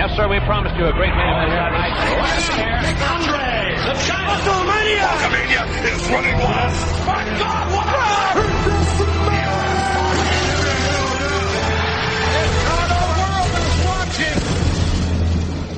[0.00, 1.92] Yes, sir, we promised you a great main event here tonight.
[3.04, 5.60] Andre, the China Hulkamania
[5.92, 6.72] is running wild.
[7.06, 7.68] My God,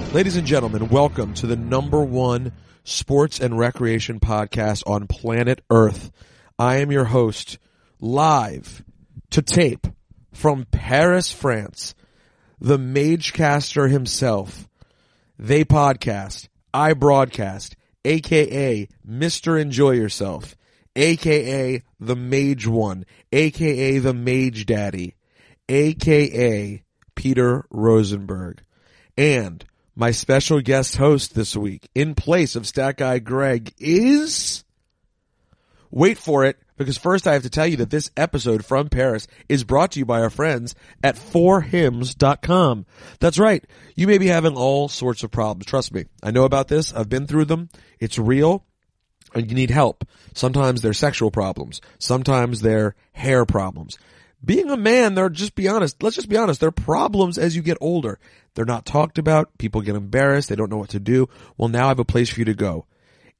[0.06, 2.52] what Ladies and gentlemen, welcome to the number one
[2.84, 6.12] sports and recreation podcast on planet Earth.
[6.60, 7.58] I am your host,
[7.98, 8.84] live
[9.30, 9.88] to tape
[10.32, 11.96] from Paris, France,
[12.62, 14.68] the Magecaster himself.
[15.36, 17.74] They podcast, I broadcast,
[18.04, 19.60] aka Mr.
[19.60, 20.56] Enjoy Yourself,
[20.94, 25.16] aka the Mage One, aka the Mage Daddy,
[25.68, 26.82] aka
[27.16, 28.62] Peter Rosenberg.
[29.18, 29.64] And
[29.96, 34.62] my special guest host this week, in place of Stat Guy Greg, is.
[35.90, 39.26] Wait for it, because first I have to tell you that this episode from Paris
[39.48, 42.86] is brought to you by our friends at forhims.com.
[43.20, 43.64] That's right.
[43.94, 45.66] You may be having all sorts of problems.
[45.66, 46.06] Trust me.
[46.22, 46.92] I know about this.
[46.92, 47.68] I've been through them.
[48.00, 48.64] It's real
[49.34, 50.06] and you need help.
[50.34, 51.80] Sometimes they're sexual problems.
[51.98, 53.98] Sometimes they're hair problems.
[54.44, 56.02] Being a man, they're just be honest.
[56.02, 56.60] Let's just be honest.
[56.60, 58.18] They're problems as you get older.
[58.54, 59.56] They're not talked about.
[59.56, 60.48] People get embarrassed.
[60.48, 61.28] They don't know what to do.
[61.56, 62.86] Well, now I have a place for you to go.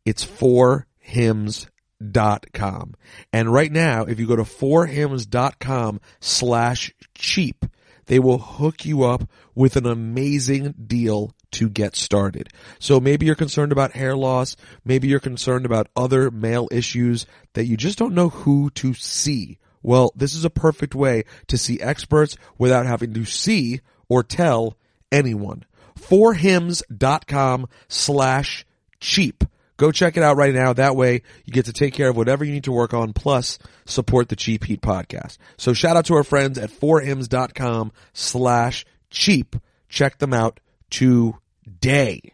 [0.05, 2.95] It's forhims.com forhims.com.
[3.33, 7.65] And right now, if you go to forhims.com slash cheap,
[8.07, 12.49] they will hook you up with an amazing deal to get started.
[12.79, 14.57] So maybe you're concerned about hair loss.
[14.85, 19.59] Maybe you're concerned about other male issues that you just don't know who to see.
[19.83, 24.77] Well, this is a perfect way to see experts without having to see or tell
[25.11, 25.65] anyone.
[25.99, 28.65] Forhims.com slash
[29.01, 29.45] cheap.
[29.83, 30.73] Go check it out right now.
[30.73, 33.59] That way you get to take care of whatever you need to work on plus
[33.85, 35.39] support the Cheap Heat podcast.
[35.57, 39.57] So shout out to our friends at forhims.com slash cheap.
[39.89, 42.33] Check them out today.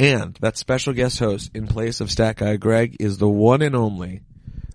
[0.00, 3.76] And that special guest host in place of Stat Guy Greg is the one and
[3.76, 4.22] only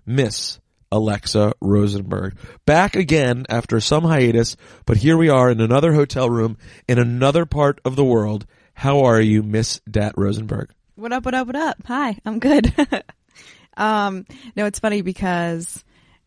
[0.06, 0.60] Miss
[0.92, 2.36] Alexa Rosenberg.
[2.64, 4.56] Back again after some hiatus,
[4.86, 8.46] but here we are in another hotel room in another part of the world.
[8.72, 10.70] How are you, Miss Dat Rosenberg?
[10.94, 11.78] What up, what up, what up?
[11.86, 12.70] Hi, I'm good.
[13.78, 15.82] um, no, it's funny because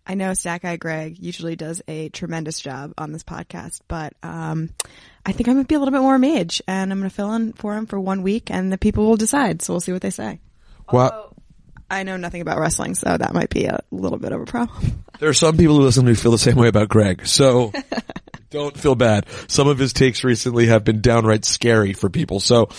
[0.08, 4.72] I know Stat Guy Greg usually does a tremendous job on this podcast, but um,
[5.24, 7.16] I think I'm going to be a little bit more mage and I'm going to
[7.16, 9.62] fill in for him for one week and the people will decide.
[9.62, 10.40] So we'll see what they say.
[10.92, 11.36] Well,
[11.92, 15.04] I know nothing about wrestling, so that might be a little bit of a problem.
[15.20, 17.72] there are some people who listen who feel the same way about Greg, so
[18.50, 19.26] don't feel bad.
[19.48, 22.40] Some of his takes recently have been downright scary for people.
[22.40, 22.70] So,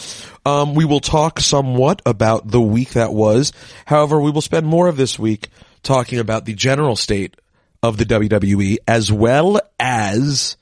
[0.44, 3.52] um, we will talk somewhat about the week that was.
[3.84, 5.48] However, we will spend more of this week
[5.82, 7.36] talking about the general state
[7.82, 10.56] of the WWE as well as,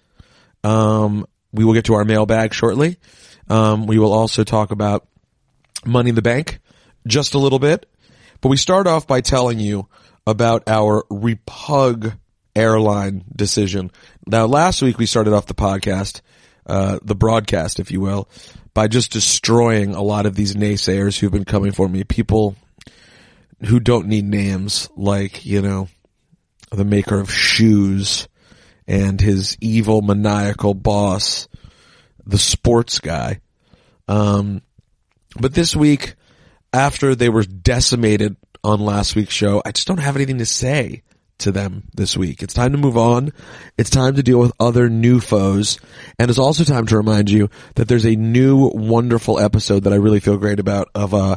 [0.63, 2.99] um, we will get to our mailbag shortly.
[3.49, 5.07] Um, we will also talk about
[5.85, 6.61] Money in the Bank
[7.07, 7.87] just a little bit.
[8.41, 9.89] But we start off by telling you
[10.27, 12.19] about our Repug
[12.57, 13.91] airline decision.
[14.27, 16.21] Now, last week we started off the podcast,
[16.67, 18.29] uh, the broadcast, if you will,
[18.73, 22.05] by just destroying a lot of these naysayers who've been coming for me.
[22.05, 22.57] People
[23.67, 25.89] who don't need names, like, you know,
[26.71, 28.29] the maker of shoes
[28.87, 31.49] and his evil maniacal boss,
[32.27, 33.41] the sports guy.
[34.09, 34.63] Um,
[35.41, 36.15] but this week,
[36.73, 41.03] after they were decimated on last week's show, I just don't have anything to say
[41.39, 42.43] to them this week.
[42.43, 43.33] It's time to move on.
[43.77, 45.79] It's time to deal with other new foes.
[46.19, 49.97] And it's also time to remind you that there's a new wonderful episode that I
[49.97, 51.37] really feel great about of, uh,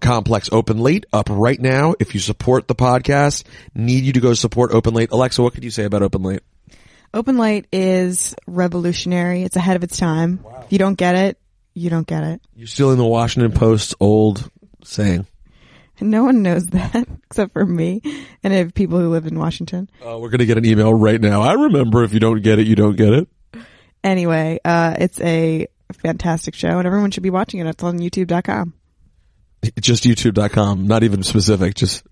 [0.00, 1.94] Complex Open Late up right now.
[1.98, 3.42] If you support the podcast,
[3.74, 5.10] need you to go support Open Late.
[5.10, 6.42] Alexa, what could you say about Open Late?
[7.12, 9.42] Open Late is revolutionary.
[9.42, 10.44] It's ahead of its time.
[10.64, 11.38] If you don't get it,
[11.74, 12.40] you don't get it.
[12.54, 14.48] You're stealing the Washington Post's old
[14.84, 15.26] saying.
[16.00, 18.02] No one knows that except for me
[18.42, 19.88] and if people who live in Washington.
[20.04, 21.42] Uh, we're gonna get an email right now.
[21.42, 23.28] I remember if you don't get it, you don't get it.
[24.02, 27.66] Anyway, uh, it's a fantastic show and everyone should be watching it.
[27.66, 28.74] It's on youtube.com.
[29.80, 31.74] Just YouTube.com, not even specific.
[31.74, 32.04] Just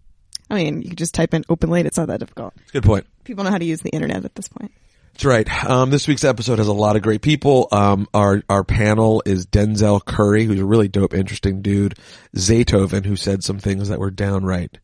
[0.49, 1.87] I mean, you can just type in open late.
[1.87, 2.55] It's not that difficult.
[2.73, 3.06] good point.
[3.25, 4.73] People know how to use the internet at this point.
[5.12, 5.64] That's right.
[5.64, 7.69] Um, this week's episode has a lot of great people.
[7.70, 11.94] Um, our our panel is Denzel Curry, who's a really dope, interesting dude.
[12.35, 14.79] Zaytoven, who said some things that were downright.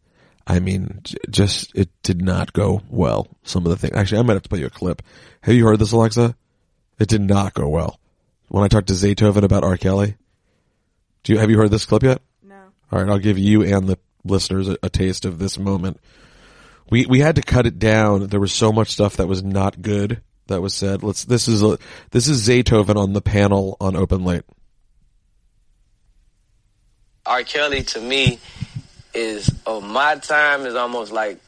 [0.46, 3.26] I mean, j- just it did not go well.
[3.42, 3.94] Some of the things.
[3.96, 5.02] Actually, I might have to play you a clip.
[5.42, 6.36] Have you heard this, Alexa?
[6.98, 7.98] It did not go well.
[8.48, 9.76] When I talked to Zaytoven about R.
[9.76, 10.16] Kelly,
[11.22, 12.20] do you have you heard this clip yet?
[12.42, 12.56] No.
[12.92, 16.00] All right, I'll give you and the listeners a, a taste of this moment.
[16.90, 18.28] We we had to cut it down.
[18.28, 21.02] There was so much stuff that was not good that was said.
[21.02, 21.24] Let's.
[21.24, 21.78] This is a.
[22.10, 24.44] This is Zaytoven on the panel on Open Late.
[27.26, 27.42] R.
[27.42, 28.38] Kelly to me
[29.14, 31.38] is of my time is almost like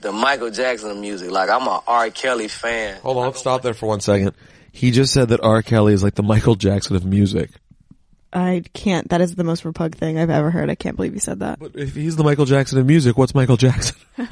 [0.00, 1.30] the Michael Jackson of music.
[1.30, 2.10] Like I'm a R.
[2.10, 3.00] Kelly fan.
[3.02, 3.24] Hold on.
[3.26, 4.32] Let's stop there for one second.
[4.72, 5.62] He just said that R.
[5.62, 7.50] Kelly is like the Michael Jackson of music.
[8.32, 9.08] I can't.
[9.08, 10.68] That is the most repug thing I've ever heard.
[10.70, 11.58] I can't believe you said that.
[11.58, 13.96] But if he's the Michael Jackson of music, what's Michael Jackson?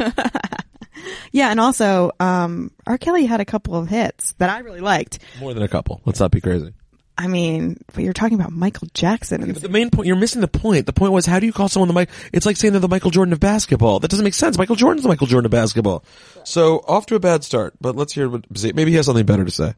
[1.32, 2.98] Yeah, and also, um, R.
[2.98, 5.18] Kelly had a couple of hits that I really liked.
[5.38, 6.00] More than a couple.
[6.04, 6.72] Let's not be crazy.
[7.18, 9.42] I mean, but you're talking about Michael Jackson.
[9.42, 10.84] And But the main point, you're missing the point.
[10.84, 12.10] The point was, how do you call someone the Mike?
[12.32, 14.00] It's like saying they're the Michael Jordan of basketball.
[14.00, 14.58] That doesn't make sense.
[14.58, 16.04] Michael Jordan's the Michael Jordan of basketball.
[16.44, 17.74] So off to a bad start.
[17.80, 18.44] But let's hear what
[18.74, 19.74] maybe he has something better to say.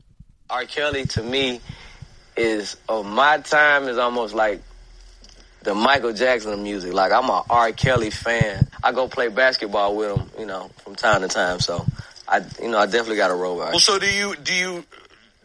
[0.51, 0.65] R.
[0.65, 1.61] Kelly to me
[2.39, 4.63] is of my time is almost like
[5.63, 6.93] the Michael Jackson of music.
[6.93, 7.73] Like I'm a R.
[7.73, 8.67] Kelly fan.
[8.83, 11.61] I go play basketball with him, you know, from time to time.
[11.61, 11.85] So
[12.27, 14.85] I, you know, I definitely got a with Well, so do you do you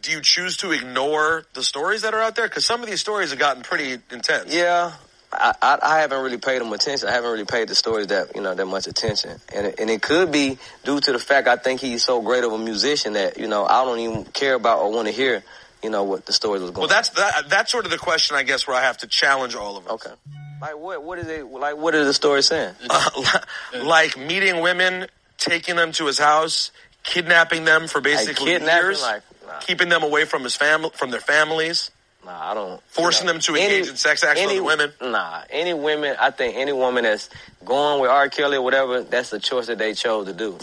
[0.02, 2.46] do you choose to ignore the stories that are out there?
[2.46, 4.54] Because some of these stories have gotten pretty intense.
[4.54, 4.92] Yeah,
[5.32, 7.08] I, I, I haven't really paid them attention.
[7.08, 9.90] I haven't really paid the stories that you know that much attention, and it, and
[9.90, 13.14] it could be due to the fact I think he's so great of a musician
[13.14, 15.42] that you know I don't even care about or want to hear
[15.84, 16.80] you know what the story was going.
[16.80, 17.50] Well, that's that.
[17.50, 19.92] That's sort of the question, I guess, where I have to challenge all of us.
[19.92, 20.14] okay.
[20.62, 21.04] Like what?
[21.04, 21.46] What is it?
[21.46, 22.74] Like what is the story saying?
[22.88, 23.10] Uh,
[23.84, 26.70] like meeting women, taking them to his house,
[27.02, 29.58] kidnapping them for basically kidnapping, years, like, nah.
[29.58, 31.90] keeping them away from his family, from their families.
[32.24, 32.82] Nah, I don't.
[32.84, 34.92] Forcing them to engage in sex acts with any, other women?
[35.02, 36.16] Nah, any women.
[36.18, 37.28] I think any woman that's
[37.62, 38.30] going with R.
[38.30, 40.56] Kelly or whatever, that's the choice that they chose to do.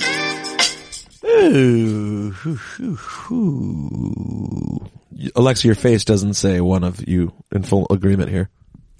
[1.23, 3.90] Ooh, hoo, hoo, hoo.
[5.35, 8.49] Alexa, your face doesn't say one of you in full agreement here.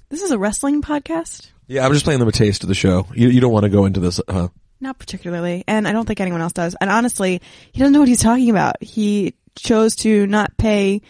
[0.10, 1.50] this is a wrestling podcast?
[1.68, 3.08] Yeah, I'm just playing them a taste of the show.
[3.14, 4.50] You, you don't want to go into this, huh?
[4.80, 5.64] Not particularly.
[5.68, 6.76] And I don't think anyone else does.
[6.82, 7.42] And honestly,
[7.72, 8.82] he doesn't know what he's talking about.
[8.84, 11.02] He chose to not pay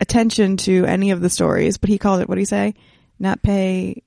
[0.00, 2.74] attention to any of the stories, but he called it, what do you say?
[3.18, 4.02] Not pay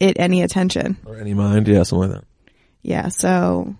[0.00, 0.96] it any attention.
[1.04, 1.66] Or any mind?
[1.66, 2.26] Yeah, something like that.
[2.82, 3.08] Yeah.
[3.08, 3.74] So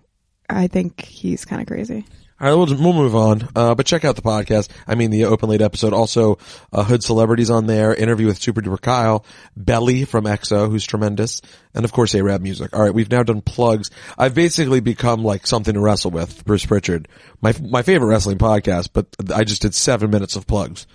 [0.50, 2.04] I think he's kind of crazy.
[2.38, 3.48] All right, we'll, we'll move on.
[3.56, 4.68] Uh, but check out the podcast.
[4.86, 5.94] I mean, the open late episode.
[5.94, 6.36] Also,
[6.70, 7.94] uh, Hood celebrities on there.
[7.94, 9.24] Interview with Super Duper Kyle,
[9.56, 11.40] Belly from XO, who's tremendous,
[11.74, 12.76] and of course, A-Rap music.
[12.76, 13.90] All right, we've now done plugs.
[14.18, 16.44] I've basically become like something to wrestle with.
[16.44, 17.08] Bruce Prichard,
[17.40, 20.86] my my favorite wrestling podcast, but I just did seven minutes of plugs,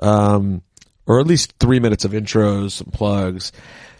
[0.00, 0.60] um,
[1.06, 3.52] or at least three minutes of intros and plugs.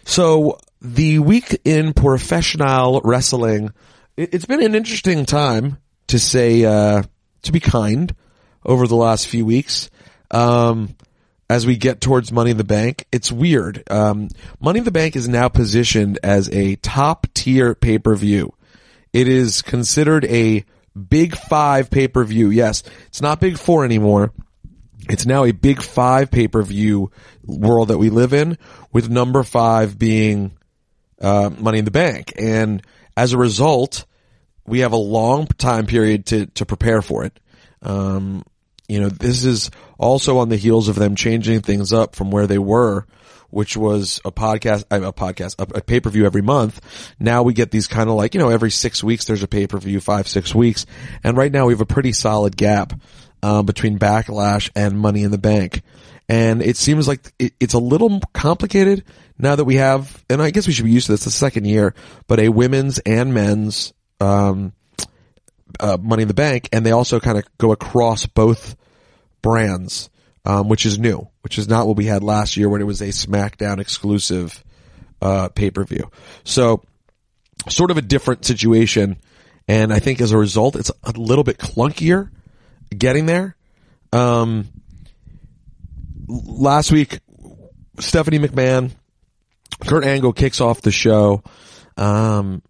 [0.03, 3.71] So the week in professional wrestling,
[4.17, 5.77] it, it's been an interesting time
[6.11, 7.03] to say, uh,
[7.43, 8.13] to be kind
[8.65, 9.89] over the last few weeks.
[10.29, 10.95] Um,
[11.49, 13.83] as we get towards Money in the Bank, it's weird.
[13.89, 14.29] Um,
[14.61, 18.53] Money in the Bank is now positioned as a top tier pay per view.
[19.11, 20.63] It is considered a
[21.09, 22.49] big five pay per view.
[22.49, 24.31] Yes, it's not big four anymore.
[25.09, 27.11] It's now a big five pay per view
[27.45, 28.57] world that we live in,
[28.93, 30.57] with number five being
[31.19, 32.81] uh, Money in the Bank, and
[33.17, 34.05] as a result,
[34.65, 37.39] we have a long time period to to prepare for it.
[37.81, 38.43] Um,
[38.87, 42.45] you know, this is also on the heels of them changing things up from where
[42.45, 43.05] they were,
[43.49, 46.81] which was a podcast, uh, a podcast, a, a pay per view every month.
[47.19, 49.65] Now we get these kind of like, you know, every six weeks there's a pay
[49.67, 50.85] per view, five, six weeks.
[51.23, 52.93] And right now we have a pretty solid gap,
[53.43, 55.81] um, between Backlash and Money in the Bank.
[56.27, 59.03] And it seems like it, it's a little complicated
[59.37, 61.65] now that we have, and I guess we should be used to this the second
[61.65, 61.95] year,
[62.27, 64.73] but a women's and men's, um,
[65.79, 68.75] uh, Money in the Bank, and they also kind of go across both
[69.41, 70.09] brands,
[70.45, 73.01] um, which is new, which is not what we had last year when it was
[73.01, 74.63] a SmackDown exclusive
[75.21, 76.09] uh, pay per view.
[76.43, 76.83] So,
[77.67, 79.17] sort of a different situation,
[79.67, 82.29] and I think as a result, it's a little bit clunkier
[82.95, 83.55] getting there.
[84.13, 84.67] Um,
[86.27, 87.19] last week,
[87.99, 88.91] Stephanie McMahon,
[89.87, 91.43] Kurt Angle kicks off the show.
[91.97, 92.61] Um,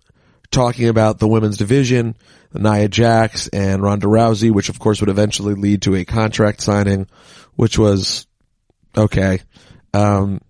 [0.51, 2.15] talking about the women's division,
[2.53, 7.07] Nia Jax and Ronda Rousey, which of course would eventually lead to a contract signing,
[7.55, 8.27] which was
[8.95, 9.39] okay.
[9.93, 10.41] Um,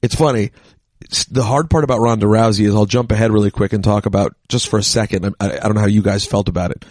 [0.00, 0.52] it's funny.
[1.00, 4.06] It's, the hard part about Ronda Rousey is I'll jump ahead really quick and talk
[4.06, 5.34] about just for a second.
[5.40, 6.84] I, I don't know how you guys felt about it,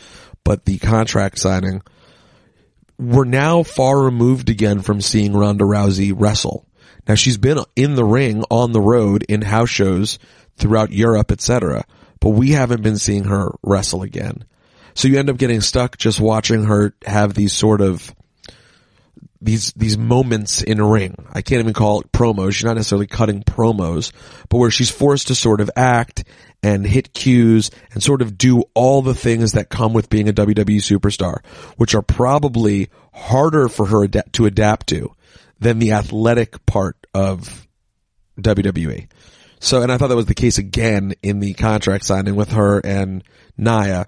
[0.43, 1.81] but the contract signing,
[2.99, 6.67] we're now far removed again from seeing Ronda Rousey wrestle.
[7.07, 10.19] Now she's been in the ring on the road in house shows
[10.57, 11.85] throughout Europe, etc
[12.23, 14.45] but we haven't been seeing her wrestle again.
[14.93, 18.15] So you end up getting stuck just watching her have these sort of
[19.41, 21.27] these these moments in a ring.
[21.33, 22.53] I can't even call it promos.
[22.53, 24.13] She's not necessarily cutting promos,
[24.47, 26.23] but where she's forced to sort of act
[26.63, 30.33] and hit cues and sort of do all the things that come with being a
[30.33, 35.13] WWE superstar, which are probably harder for her to adapt to
[35.59, 37.67] than the athletic part of
[38.39, 39.09] WWE.
[39.63, 42.79] So, and I thought that was the case again in the contract signing with her
[42.79, 43.23] and
[43.57, 44.07] Nia.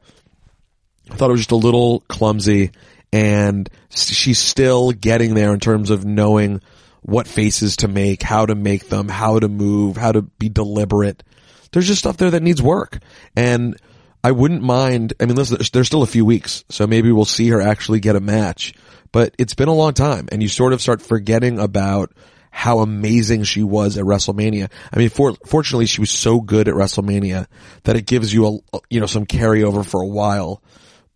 [1.10, 2.72] I thought it was just a little clumsy
[3.14, 6.62] and she's still getting there in terms of knowing
[7.04, 11.24] what faces to make, how to make them, how to move, how to be deliberate.
[11.72, 13.00] There's just stuff there that needs work.
[13.38, 13.78] And
[14.26, 17.48] I wouldn't mind, I mean, listen, there's still a few weeks, so maybe we'll see
[17.48, 18.74] her actually get a match,
[19.14, 22.12] but it's been a long time and you sort of start forgetting about
[22.58, 24.72] how amazing she was at WrestleMania.
[24.94, 27.48] I mean, for, fortunately, she was so good at WrestleMania
[27.84, 30.64] that it gives you a, you know, some carryover for a while.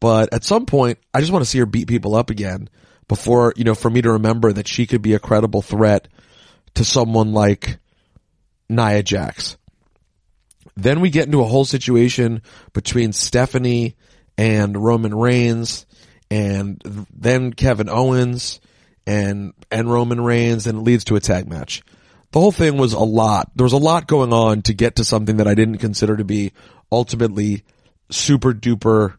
[0.02, 2.70] But at some point, I just want to see her beat people up again
[3.08, 6.10] before, you know, for me to remember that she could be a credible threat
[6.74, 7.78] to someone like
[8.68, 9.56] Nia Jax.
[10.76, 12.42] Then we get into a whole situation
[12.74, 13.96] between Stephanie
[14.38, 15.86] and Roman Reigns
[16.30, 16.82] and
[17.16, 18.60] then Kevin Owens
[19.10, 21.82] and, and Roman Reigns and it leads to a tag match.
[22.32, 23.50] The whole thing was a lot.
[23.56, 26.24] There was a lot going on to get to something that I didn't consider to
[26.24, 26.54] be
[26.92, 27.64] ultimately
[28.12, 29.16] super duper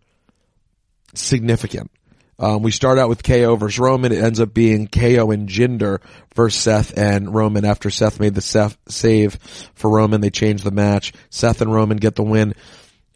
[1.14, 1.90] significant.
[2.38, 4.12] Um, we start out with KO versus Roman.
[4.12, 6.00] It ends up being KO and Jinder
[6.36, 7.64] versus Seth and Roman.
[7.64, 9.34] After Seth made the Seth save
[9.74, 11.12] for Roman, they changed the match.
[11.30, 12.54] Seth and Roman get the win.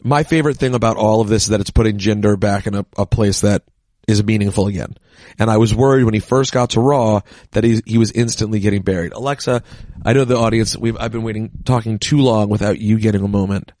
[0.03, 2.85] My favorite thing about all of this is that it's putting Jinder back in a,
[2.97, 3.63] a place that
[4.07, 4.95] is meaningful again.
[5.39, 7.21] And I was worried when he first got to Raw
[7.51, 9.13] that he, he was instantly getting buried.
[9.13, 9.63] Alexa,
[10.03, 13.27] I know the audience, we've, I've been waiting, talking too long without you getting a
[13.27, 13.71] moment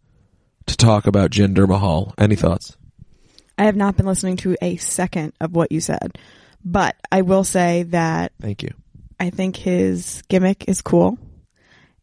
[0.67, 2.13] to talk about Jinder Mahal.
[2.17, 2.75] Any thoughts?
[3.57, 6.17] I have not been listening to a second of what you said,
[6.63, 8.71] but I will say that Thank you.
[9.19, 11.17] I think his gimmick is cool.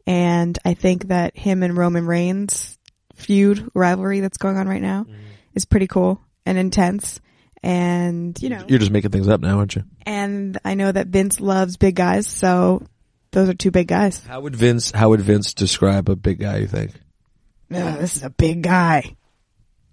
[0.06, 2.78] And I think that him and Roman Reigns
[3.14, 5.20] feud rivalry that's going on right now mm-hmm.
[5.54, 7.20] is pretty cool and intense.
[7.62, 9.84] And, you know, You're just making things up now, aren't you?
[10.04, 12.26] and I know that Vince loves big guys.
[12.26, 12.82] So
[13.30, 14.24] those are two big guys.
[14.26, 16.90] How would Vince, how would Vince describe a big guy, you think?
[17.72, 19.16] Ugh, this is a big guy.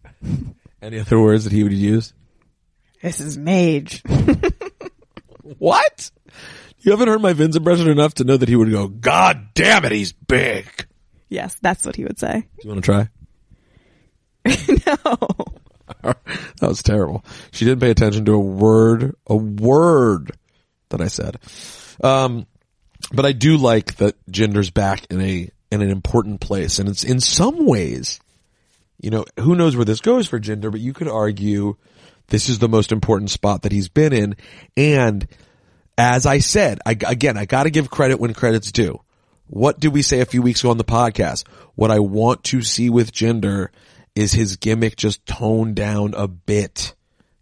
[0.82, 2.14] Any other words that he would use?
[3.02, 4.02] This is Mage.
[5.58, 6.12] What?
[6.80, 9.84] You haven't heard my Vince impression enough to know that he would go, God damn
[9.84, 10.68] it, he's big.
[11.28, 12.42] yes, that's what he would say.
[12.42, 13.10] Do you want to try?
[15.06, 15.18] no.
[16.02, 17.24] that was terrible.
[17.52, 20.32] She didn't pay attention to a word, a word
[20.90, 21.38] that I said.
[22.04, 22.48] Um,
[23.12, 26.80] but I do like that Jinder's back in a, in an important place.
[26.80, 28.20] And it's in some ways,
[29.02, 31.76] you know, who knows where this goes for gender, but you could argue
[32.28, 34.36] this is the most important spot that he's been in.
[34.78, 35.28] And
[35.98, 39.02] as I said, I, again, I gotta give credit when credit's due.
[39.48, 41.48] What did we say a few weeks ago on the podcast?
[41.76, 43.70] What I want to see with Jinder
[44.20, 46.94] is his gimmick just toned down a bit.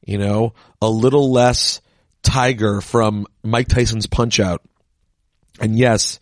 [0.06, 1.82] You know, a little less
[2.22, 4.62] tiger from Mike Tyson's punch out.
[5.60, 6.20] And yes,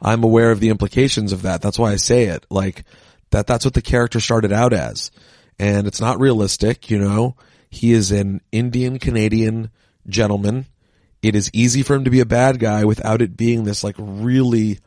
[0.00, 1.60] I'm aware of the implications of that.
[1.60, 2.46] That's why I say it.
[2.50, 2.84] Like
[3.30, 5.10] that, that's what the character started out as.
[5.58, 7.36] And it's not realistic, you know.
[7.68, 9.70] He is an Indian Canadian
[10.08, 10.66] gentleman.
[11.20, 13.96] It is easy for him to be a bad guy without it being this like
[13.98, 14.78] really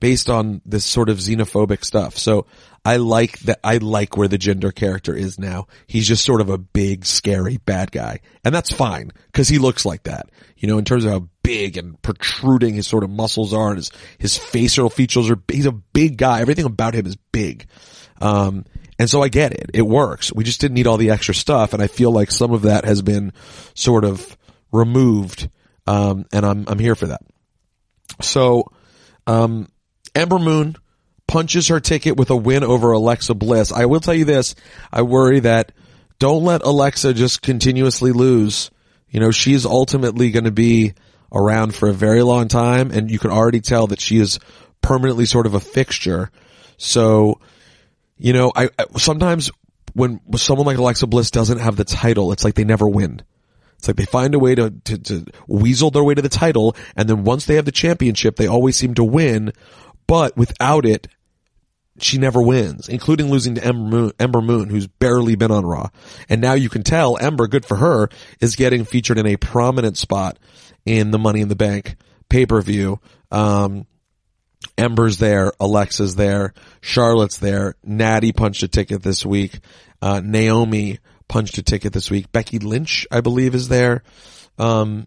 [0.00, 2.18] based on this sort of xenophobic stuff.
[2.18, 2.46] So
[2.84, 3.60] I like that.
[3.64, 5.68] I like where the Jinder character is now.
[5.86, 8.20] He's just sort of a big, scary bad guy.
[8.44, 10.30] And that's fine because he looks like that.
[10.58, 13.78] You know, in terms of how big and protruding his sort of muscles are and
[13.78, 16.40] his, his facial features are, he's a big guy.
[16.40, 17.66] Everything about him is big.
[18.20, 18.66] Um,
[18.98, 19.70] and so I get it.
[19.72, 20.32] It works.
[20.32, 21.72] We just didn't need all the extra stuff.
[21.72, 23.32] And I feel like some of that has been
[23.72, 24.36] sort of
[24.72, 25.48] removed.
[25.86, 27.22] Um, and I'm, I'm here for that.
[28.20, 28.70] So,
[29.26, 29.68] um,
[30.14, 30.76] Moon
[31.26, 33.72] punches her ticket with a win over Alexa Bliss.
[33.72, 34.54] I will tell you this.
[34.92, 35.72] I worry that
[36.18, 38.70] don't let Alexa just continuously lose.
[39.08, 40.94] You know, she's ultimately going to be
[41.32, 44.38] around for a very long time and you can already tell that she is
[44.82, 46.30] permanently sort of a fixture.
[46.76, 47.40] So,
[48.16, 49.50] you know, I, I sometimes
[49.94, 53.22] when someone like Alexa Bliss doesn't have the title, it's like they never win.
[53.78, 56.74] It's like they find a way to, to, to weasel their way to the title,
[56.96, 59.52] and then once they have the championship, they always seem to win,
[60.06, 61.08] but without it,
[62.00, 65.90] she never wins, including losing to Ember Moon, Ember Moon, who's barely been on Raw.
[66.28, 68.08] And now you can tell Ember, good for her,
[68.40, 70.38] is getting featured in a prominent spot
[70.84, 71.96] in the Money in the Bank
[72.28, 72.98] pay-per-view.
[73.30, 73.86] Um,
[74.76, 79.60] Ember's there, Alexa's there, Charlotte's there, Natty punched a ticket this week,
[80.02, 84.02] uh, Naomi punched a ticket this week, Becky Lynch, I believe, is there.
[84.58, 85.06] Um,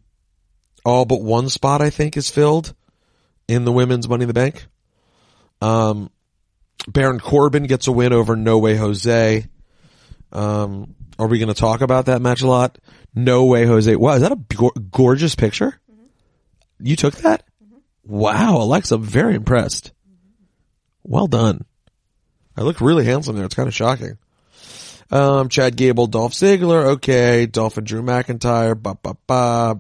[0.86, 2.74] all but one spot I think is filled
[3.48, 4.68] in the women's Money in the Bank.
[5.62, 6.10] Um,
[6.88, 9.46] Baron Corbin gets a win over No Way Jose.
[10.32, 12.78] Um, are we going to talk about that match a lot?
[13.16, 13.96] No Way Jose.
[13.96, 15.80] Wow, is that a go- gorgeous picture?
[16.80, 17.44] You took that?
[18.04, 19.92] Wow, Alexa, I'm very impressed.
[21.04, 21.66] Well done.
[22.56, 23.46] I look really handsome there.
[23.46, 24.18] It's kind of shocking.
[25.10, 26.86] Um, Chad Gable, Dolph Ziggler.
[26.96, 27.46] Okay.
[27.46, 28.82] Dolph and Drew McIntyre.
[28.82, 29.80] Ba, ba, ba.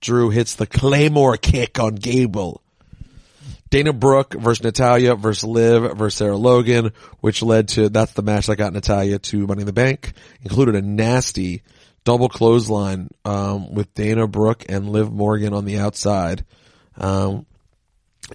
[0.00, 2.62] Drew hits the Claymore kick on Gable.
[3.74, 8.46] Dana Brooke versus Natalya versus Liv versus Sarah Logan, which led to, that's the match
[8.46, 10.12] that got Natalya to Money in the Bank,
[10.42, 11.64] included a nasty
[12.04, 16.44] double clothesline, um, with Dana Brooke and Liv Morgan on the outside.
[16.96, 17.46] Um,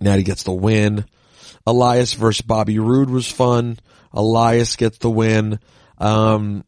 [0.02, 1.06] Natty gets the win.
[1.66, 3.80] Elias versus Bobby Roode was fun.
[4.12, 5.58] Elias gets the win.
[6.00, 6.66] Um,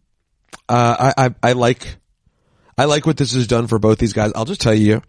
[0.70, 1.98] uh, I, I, I like,
[2.78, 4.32] I like what this has done for both these guys.
[4.34, 5.02] I'll just tell you,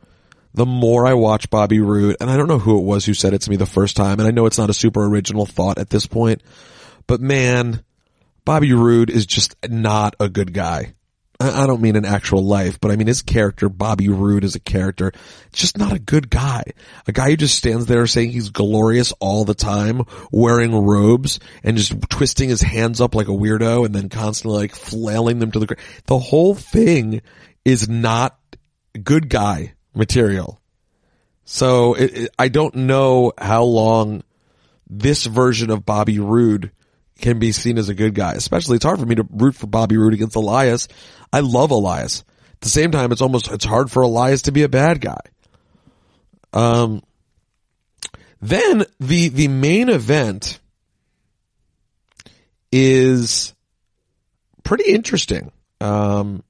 [0.54, 3.35] the more I watch Bobby Roode, and I don't know who it was who said
[3.35, 5.78] it to me the first time, and I know it's not a super original thought
[5.78, 6.42] at this point,
[7.06, 7.82] but man,
[8.44, 10.94] Bobby Roode is just not a good guy.
[11.40, 14.61] I don't mean in actual life, but I mean his character, Bobby Roode as a
[14.61, 15.12] character,
[15.52, 16.62] just not a good guy.
[17.09, 21.76] A guy who just stands there saying he's glorious all the time, wearing robes and
[21.76, 25.59] just twisting his hands up like a weirdo and then constantly like flailing them to
[25.59, 25.82] the ground.
[26.06, 27.23] The whole thing
[27.64, 28.38] is not
[29.02, 30.61] good guy material.
[31.45, 34.23] So it, it, I don't know how long
[34.89, 36.71] this version of Bobby Roode
[37.21, 38.33] can be seen as a good guy.
[38.33, 40.89] Especially, it's hard for me to root for Bobby Roode against Elias.
[41.33, 42.25] I love Elias.
[42.55, 45.21] At the same time, it's almost it's hard for Elias to be a bad guy.
[46.53, 47.03] Um.
[48.45, 50.59] Then the the main event
[52.73, 53.55] is
[54.65, 55.53] pretty interesting.
[55.81, 56.43] Um,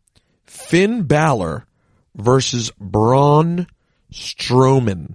[0.47, 1.67] Finn Balor
[2.15, 3.67] versus Braun
[4.13, 5.15] Strowman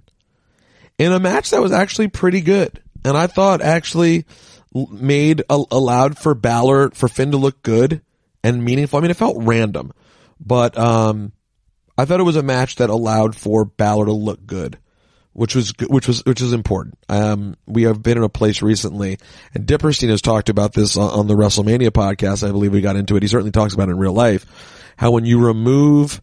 [0.98, 2.82] in a match that was actually pretty good.
[3.04, 4.26] And I thought actually
[4.74, 8.02] made, allowed for Balor, for Finn to look good
[8.42, 8.98] and meaningful.
[8.98, 9.92] I mean, it felt random,
[10.40, 11.32] but, um,
[11.96, 14.78] I thought it was a match that allowed for Balor to look good,
[15.32, 16.96] which was, which was, which is important.
[17.08, 19.18] Um, we have been in a place recently
[19.54, 22.46] and Dipperstein has talked about this on the WrestleMania podcast.
[22.46, 23.22] I believe we got into it.
[23.22, 24.46] He certainly talks about it in real life.
[24.96, 26.20] How when you remove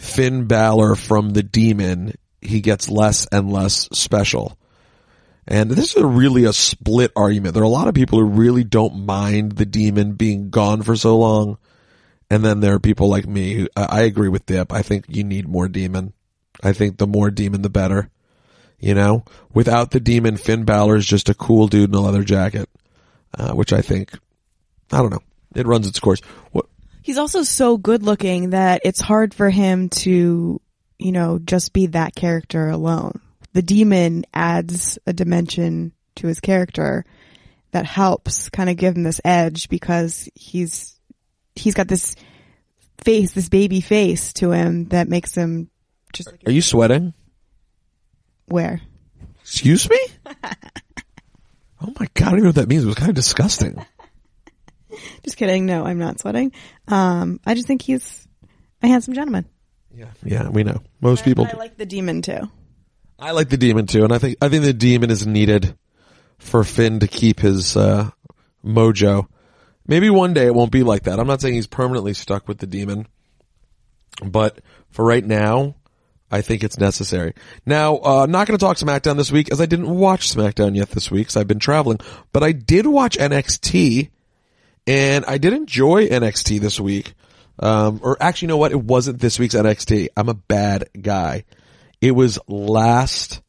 [0.00, 4.58] Finn Balor from the demon, he gets less and less special.
[5.46, 7.52] And this is really a split argument.
[7.52, 10.96] There are a lot of people who really don't mind the demon being gone for
[10.96, 11.58] so long.
[12.30, 14.72] And then there are people like me who, I agree with Dip.
[14.72, 16.14] I think you need more demon.
[16.62, 18.08] I think the more demon, the better.
[18.78, 22.24] You know, without the demon, Finn Balor is just a cool dude in a leather
[22.24, 22.70] jacket,
[23.36, 24.12] uh, which I think,
[24.90, 25.22] I don't know.
[25.54, 26.20] It runs its course.
[26.52, 26.69] What,
[27.10, 30.60] He's also so good looking that it's hard for him to,
[30.96, 33.20] you know, just be that character alone.
[33.52, 37.04] The demon adds a dimension to his character
[37.72, 41.00] that helps kind of give him this edge because he's,
[41.56, 42.14] he's got this
[42.98, 45.68] face, this baby face to him that makes him
[46.12, 47.12] just like, are you sweating?
[48.46, 48.82] where?
[49.40, 49.98] Excuse me?
[50.26, 52.84] oh my god, I don't even know what that means.
[52.84, 53.84] It was kind of disgusting.
[55.24, 55.66] Just kidding.
[55.66, 56.52] No, I'm not sweating.
[56.88, 58.26] Um, I just think he's
[58.82, 59.46] a handsome gentleman.
[59.94, 60.80] Yeah, yeah, we know.
[61.00, 61.46] Most people.
[61.46, 62.48] I like the demon too.
[63.18, 65.76] I like the demon too, and I think I think the demon is needed
[66.38, 68.10] for Finn to keep his uh,
[68.64, 69.26] mojo.
[69.86, 71.18] Maybe one day it won't be like that.
[71.18, 73.08] I'm not saying he's permanently stuck with the demon,
[74.24, 74.60] but
[74.90, 75.74] for right now,
[76.30, 77.34] I think it's necessary.
[77.66, 80.76] Now, uh, I'm not going to talk SmackDown this week as I didn't watch SmackDown
[80.76, 81.98] yet this week because I've been traveling,
[82.32, 84.10] but I did watch NXT
[84.86, 87.14] and I did enjoy NXT this week.
[87.58, 88.72] Um, or actually, you know what?
[88.72, 90.08] It wasn't this week's NXT.
[90.16, 91.44] I'm a bad guy.
[92.00, 93.42] It was last,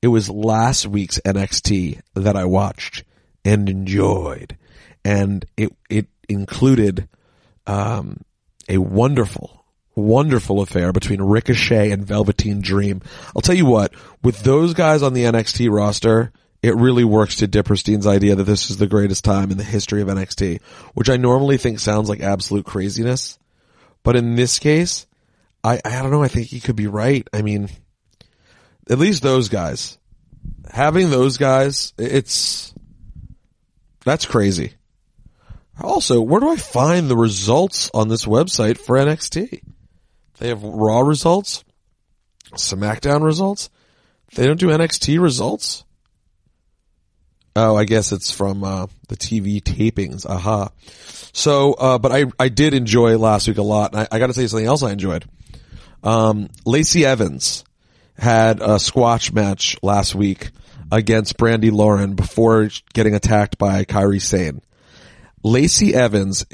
[0.00, 3.04] it was last week's NXT that I watched
[3.44, 4.56] and enjoyed.
[5.04, 7.08] And it, it included,
[7.66, 8.20] um,
[8.68, 9.64] a wonderful,
[9.96, 13.02] wonderful affair between Ricochet and Velveteen Dream.
[13.34, 17.48] I'll tell you what, with those guys on the NXT roster, it really works to
[17.48, 20.62] Dipperstein's idea that this is the greatest time in the history of NXT,
[20.94, 23.38] which I normally think sounds like absolute craziness.
[24.04, 25.06] But in this case,
[25.64, 27.26] I, I don't know, I think he could be right.
[27.32, 27.68] I mean,
[28.88, 29.98] at least those guys.
[30.70, 32.72] Having those guys, it's,
[34.04, 34.74] that's crazy.
[35.80, 39.62] Also, where do I find the results on this website for NXT?
[40.38, 41.64] They have Raw results,
[42.52, 43.68] SmackDown results.
[44.34, 45.84] They don't do NXT results.
[47.54, 50.24] Oh, I guess it's from uh, the TV tapings.
[50.24, 50.70] Aha.
[51.32, 53.92] So, uh, but I I did enjoy last week a lot.
[53.92, 55.26] And I, I got to say something else I enjoyed.
[56.02, 57.64] Um, Lacey Evans
[58.18, 60.50] had a squash match last week
[60.90, 64.62] against Brandi Lauren before getting attacked by Kairi Sane.
[65.42, 66.44] Lacey Evans,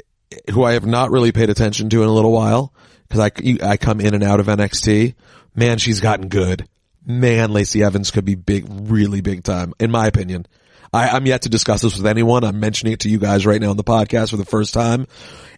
[0.51, 2.73] who I have not really paid attention to in a little while,
[3.07, 5.15] because I, I come in and out of NXT,
[5.55, 6.67] man, she's gotten good.
[7.05, 10.45] Man, Lacey Evans could be big, really big time, in my opinion.
[10.93, 12.43] I, I'm yet to discuss this with anyone.
[12.43, 15.07] I'm mentioning it to you guys right now on the podcast for the first time.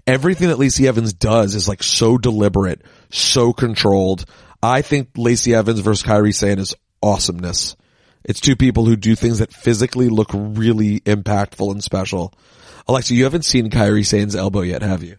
[0.06, 4.26] Everything that Lacey Evans does is like so deliberate, so controlled.
[4.62, 7.76] I think Lacey Evans versus Kairi Sane is awesomeness.
[8.24, 12.34] It's two people who do things that physically look really impactful and special.
[12.88, 15.18] Alexa, you haven't seen Kairi Sane's elbow yet, have you?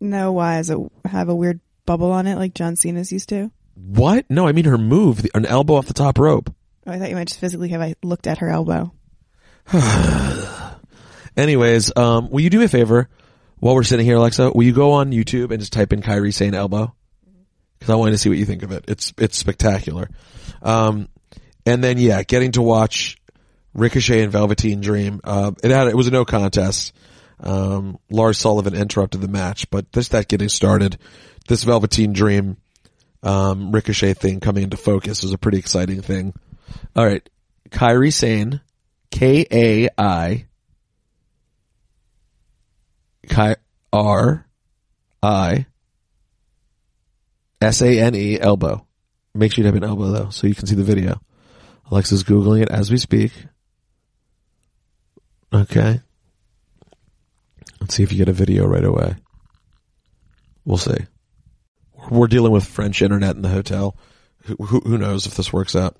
[0.00, 3.50] No, why does it have a weird bubble on it like John Cena's used to?
[3.74, 4.26] What?
[4.30, 6.54] No, I mean her move, the, an elbow off the top rope.
[6.86, 8.92] Oh, I thought you might just physically have I looked at her elbow.
[11.36, 13.08] Anyways, um, will you do me a favor
[13.58, 14.52] while we're sitting here, Alexa?
[14.54, 16.94] Will you go on YouTube and just type in Kairi Sane elbow?
[17.78, 18.84] Because I want to see what you think of it.
[18.88, 20.08] It's it's spectacular.
[20.62, 21.08] Um,
[21.66, 23.16] and then yeah, getting to watch
[23.74, 25.20] Ricochet and Velveteen Dream.
[25.24, 26.92] Uh, it had it was a no contest.
[27.40, 30.96] Um, Lars Sullivan interrupted the match, but just that getting started,
[31.48, 32.56] this Velveteen Dream,
[33.22, 36.34] um, Ricochet thing coming into focus is a pretty exciting thing.
[36.94, 37.28] All right,
[37.70, 38.60] Kairi Sane,
[39.12, 40.46] K A I,
[43.92, 44.46] R
[45.22, 45.66] I
[47.60, 48.84] S A N E elbow.
[49.34, 51.20] Make sure you type an elbow though, so you can see the video.
[51.90, 53.32] Alexa's googling it as we speak.
[55.52, 56.00] Okay.
[57.80, 59.14] Let's see if you get a video right away.
[60.64, 60.96] We'll see.
[62.10, 63.96] We're dealing with French internet in the hotel.
[64.44, 65.96] Who, who, who knows if this works out?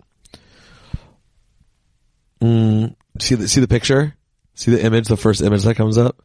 [2.41, 2.82] Mm,
[3.23, 4.15] see the see the picture?
[4.55, 5.09] See the image?
[5.09, 6.23] The first image that comes up.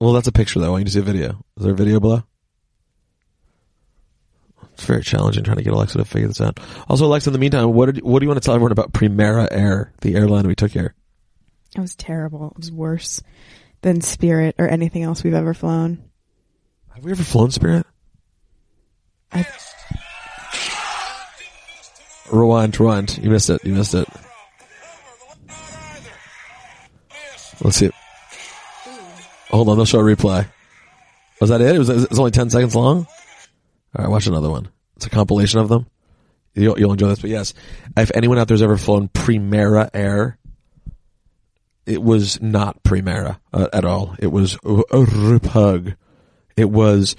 [0.00, 0.66] Well, that's a picture though.
[0.66, 1.44] I want you to see a video.
[1.56, 2.22] Is there a video below?
[4.72, 6.58] It's very challenging trying to get Alexa to figure this out.
[6.88, 8.92] Also, Alexa, in the meantime, what did, what do you want to tell everyone about
[8.92, 10.94] Primera Air, the airline we took here?
[11.76, 12.48] It was terrible.
[12.50, 13.22] It was worse
[13.82, 16.02] than Spirit or anything else we've ever flown.
[16.92, 17.86] Have we ever flown Spirit?
[19.30, 19.46] I,
[22.32, 23.18] Rewind, rewind.
[23.18, 23.64] You missed it.
[23.64, 24.08] You missed it.
[27.64, 27.90] Let's see.
[29.50, 30.46] Hold on, they'll show a replay.
[31.40, 31.74] Was that it?
[31.74, 33.06] It was, only 10 seconds long?
[33.96, 34.68] Alright, watch another one.
[34.96, 35.86] It's a compilation of them.
[36.54, 37.54] You'll, you'll enjoy this, but yes.
[37.96, 40.38] If anyone out there's ever flown Primera Air,
[41.86, 44.14] it was not Primera uh, at all.
[44.18, 45.96] It was repug.
[46.56, 47.16] It was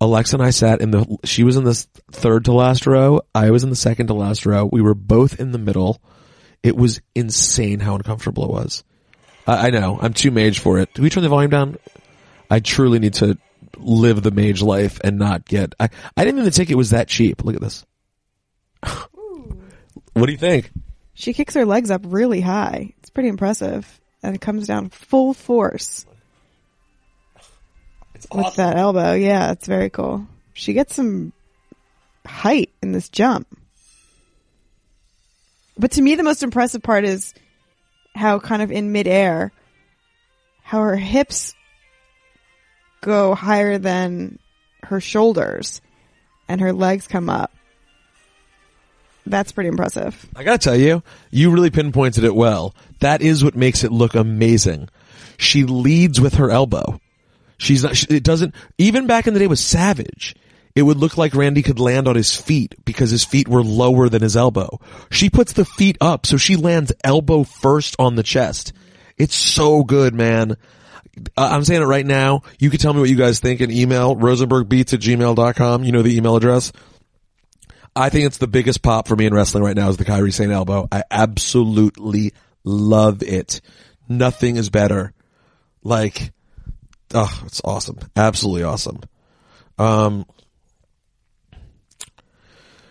[0.00, 1.18] Alexa and I sat in the.
[1.24, 1.74] She was in the
[2.10, 3.20] third to last row.
[3.34, 4.68] I was in the second to last row.
[4.70, 6.00] We were both in the middle.
[6.62, 8.82] It was insane how uncomfortable it was.
[9.46, 10.92] I, I know I'm too mage for it.
[10.94, 11.78] Do we turn the volume down?
[12.50, 13.38] I truly need to
[13.78, 15.74] live the mage life and not get.
[15.78, 17.44] I I didn't even think it was that cheap.
[17.44, 17.84] Look at this.
[18.82, 20.70] what do you think?
[21.20, 22.94] she kicks her legs up really high.
[22.98, 24.00] It's pretty impressive.
[24.22, 26.04] And it comes down full force
[28.32, 29.14] with that elbow.
[29.14, 30.26] Yeah, it's very cool.
[30.52, 31.32] She gets some
[32.26, 33.46] height in this jump.
[35.78, 37.32] But to me, the most impressive part is
[38.14, 39.52] how kind of in midair,
[40.62, 41.54] how her hips
[43.00, 44.38] go higher than
[44.82, 45.80] her shoulders
[46.48, 47.52] and her legs come up.
[49.26, 50.26] That's pretty impressive.
[50.34, 52.74] I gotta tell you, you really pinpointed it well.
[53.00, 54.88] That is what makes it look amazing.
[55.38, 57.00] She leads with her elbow.
[57.58, 60.34] She's not, it doesn't, even back in the day with Savage,
[60.74, 64.08] it would look like Randy could land on his feet because his feet were lower
[64.08, 64.80] than his elbow.
[65.10, 68.72] She puts the feet up, so she lands elbow first on the chest.
[69.16, 70.56] It's so good, man.
[71.36, 72.42] Uh, I'm saying it right now.
[72.58, 75.84] You can tell me what you guys think in email, rosenbergbeats at gmail.com.
[75.84, 76.72] You know the email address.
[77.94, 80.32] I think it's the biggest pop for me in wrestling right now is the Kairi
[80.32, 80.86] Sane elbow.
[80.92, 83.60] I absolutely love it.
[84.08, 85.12] Nothing is better.
[85.82, 86.32] Like,
[87.12, 87.98] oh, it's awesome.
[88.14, 89.00] Absolutely awesome.
[89.78, 90.26] Um,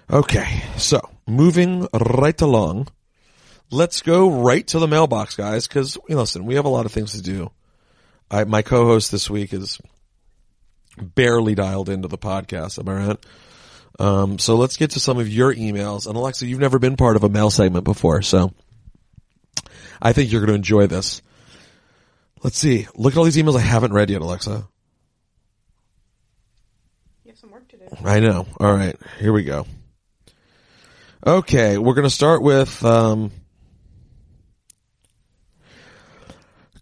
[0.10, 0.64] okay.
[0.78, 2.88] So moving right along,
[3.72, 5.68] let's go right to the mailbox, guys.
[5.68, 7.52] Cause listen, we have a lot of things to do.
[8.32, 9.80] I, my co-host this week is
[11.02, 12.80] barely dialed into the podcast.
[12.80, 13.26] Am I right?
[14.00, 16.08] Um, so let's get to some of your emails.
[16.08, 18.54] And Alexa, you've never been part of a mail segment before, so
[20.02, 21.22] I think you're going to enjoy this.
[22.44, 22.88] Let's see.
[22.96, 24.66] Look at all these emails I haven't read yet, Alexa.
[27.26, 27.86] You have some work to do.
[28.06, 28.48] I know.
[28.60, 29.66] All right, here we go.
[31.26, 33.32] Okay, we're going to start with um,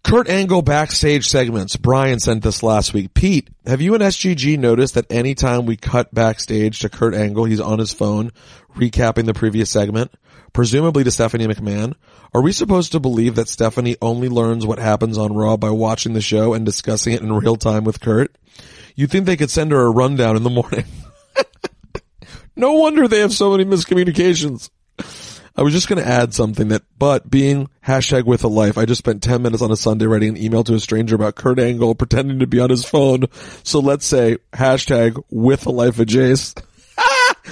[0.04, 1.76] Kurt Angle backstage segments.
[1.76, 3.15] Brian sent this last week.
[3.15, 7.60] Pete, have you and SGG noticed that anytime we cut backstage to Kurt Angle, he's
[7.60, 8.32] on his phone
[8.76, 10.12] recapping the previous segment,
[10.54, 11.95] presumably to Stephanie McMahon?
[12.32, 16.13] Are we supposed to believe that Stephanie only learns what happens on Raw by watching
[16.13, 18.38] the show and discussing it in real time with Kurt?
[18.95, 20.86] You'd think they could send her a rundown in the morning.
[22.58, 24.70] no wonder they have so many miscommunications.
[25.56, 28.86] I was just going to add something that, but being hashtag with a life, I
[28.86, 31.58] just spent 10 minutes on a Sunday writing an email to a stranger about Kurt
[31.58, 33.24] Angle pretending to be on his phone.
[33.63, 36.62] So let's say hashtag with a life of Jace.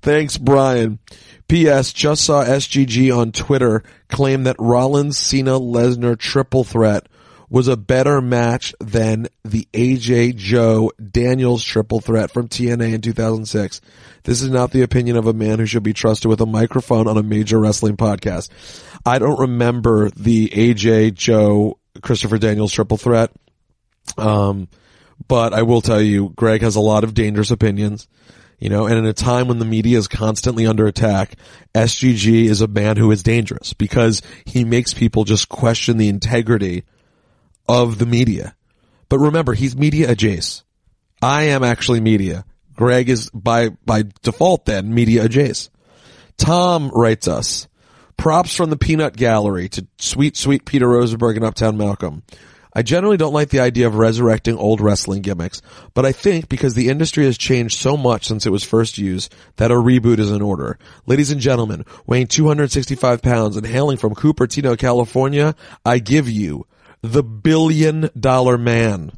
[0.00, 0.98] Thanks, Brian.
[1.46, 1.92] P.S.
[1.92, 7.06] Just saw SGG on Twitter claim that Rollins, Cena, Lesnar triple threat
[7.52, 13.82] was a better match than the AJ Joe Daniels triple threat from TNA in 2006.
[14.24, 17.06] This is not the opinion of a man who should be trusted with a microphone
[17.06, 18.48] on a major wrestling podcast.
[19.04, 23.30] I don't remember the AJ Joe Christopher Daniels triple threat.
[24.16, 24.68] Um,
[25.28, 28.08] but I will tell you, Greg has a lot of dangerous opinions.
[28.58, 31.34] You know, and in a time when the media is constantly under attack,
[31.74, 36.84] SGG is a man who is dangerous because he makes people just question the integrity
[37.68, 38.54] of the media.
[39.08, 40.64] But remember, he's media adjacent.
[41.20, 42.44] I am actually media.
[42.74, 45.74] Greg is by, by default then media adjacent.
[46.36, 47.68] Tom writes us,
[48.16, 52.22] props from the peanut gallery to sweet, sweet Peter Rosenberg and Uptown Malcolm.
[52.74, 55.60] I generally don't like the idea of resurrecting old wrestling gimmicks,
[55.92, 59.34] but I think because the industry has changed so much since it was first used
[59.56, 60.78] that a reboot is in order.
[61.06, 66.66] Ladies and gentlemen, weighing 265 pounds and hailing from Cupertino, California, I give you
[67.02, 69.12] the billion dollar man.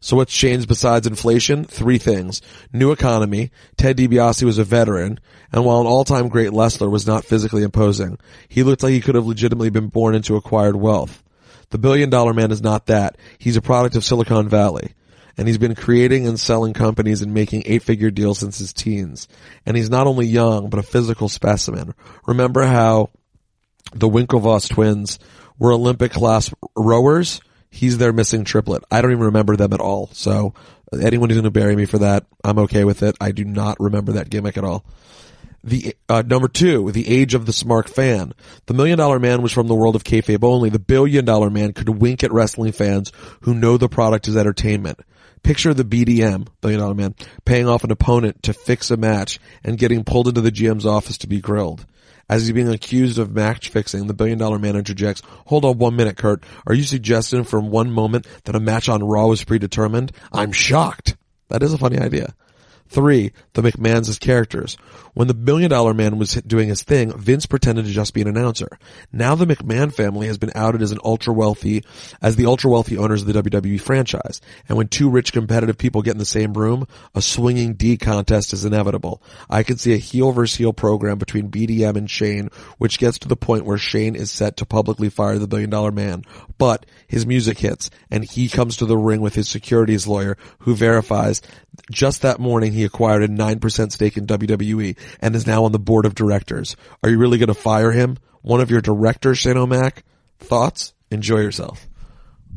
[0.00, 1.64] So what's changed besides inflation?
[1.64, 2.42] Three things.
[2.72, 3.50] New economy.
[3.78, 5.18] Ted DiBiase was a veteran,
[5.50, 9.14] and while an all-time great Lesnar was not physically imposing, he looked like he could
[9.14, 11.22] have legitimately been born into acquired wealth.
[11.70, 13.16] The billion dollar man is not that.
[13.38, 14.92] He's a product of Silicon Valley.
[15.36, 19.26] And he's been creating and selling companies and making eight figure deals since his teens.
[19.66, 21.94] And he's not only young, but a physical specimen.
[22.26, 23.10] Remember how
[23.92, 25.18] the Winklevoss twins
[25.58, 27.40] were Olympic class rowers?
[27.70, 28.84] He's their missing triplet.
[28.90, 30.08] I don't even remember them at all.
[30.12, 30.54] So
[30.92, 33.16] anyone who's going to bury me for that, I'm okay with it.
[33.20, 34.84] I do not remember that gimmick at all.
[35.64, 38.34] The uh, number two, the age of the smart fan.
[38.66, 40.68] The million dollar man was from the world of kayfabe only.
[40.68, 45.00] The billion dollar man could wink at wrestling fans who know the product is entertainment.
[45.44, 49.76] Picture the BDM, billion dollar man, paying off an opponent to fix a match and
[49.76, 51.84] getting pulled into the GM's office to be grilled.
[52.30, 55.96] As he's being accused of match fixing, the billion dollar man interjects, hold on one
[55.96, 56.42] minute, Kurt.
[56.66, 60.12] Are you suggesting from one moment that a match on Raw was predetermined?
[60.32, 61.14] I'm shocked.
[61.48, 62.34] That is a funny idea.
[62.94, 64.76] Three, the McMahons as characters.
[65.14, 68.28] When the Billion Dollar Man was doing his thing, Vince pretended to just be an
[68.28, 68.78] announcer.
[69.12, 71.82] Now the McMahon family has been outed as an ultra wealthy,
[72.22, 74.40] as the ultra wealthy owners of the WWE franchise.
[74.68, 78.52] And when two rich competitive people get in the same room, a swinging D contest
[78.52, 79.20] is inevitable.
[79.50, 83.28] I can see a heel versus heel program between BDM and Shane, which gets to
[83.28, 86.24] the point where Shane is set to publicly fire the Billion Dollar Man.
[86.58, 90.76] But his music hits, and he comes to the ring with his securities lawyer, who
[90.76, 91.42] verifies
[91.90, 95.78] just that morning he acquired a 9% stake in WWE and is now on the
[95.78, 96.76] board of directors.
[97.02, 98.18] Are you really going to fire him?
[98.42, 100.04] One of your directors, Shane O'Mac?
[100.38, 100.94] Thoughts?
[101.10, 101.86] Enjoy yourself.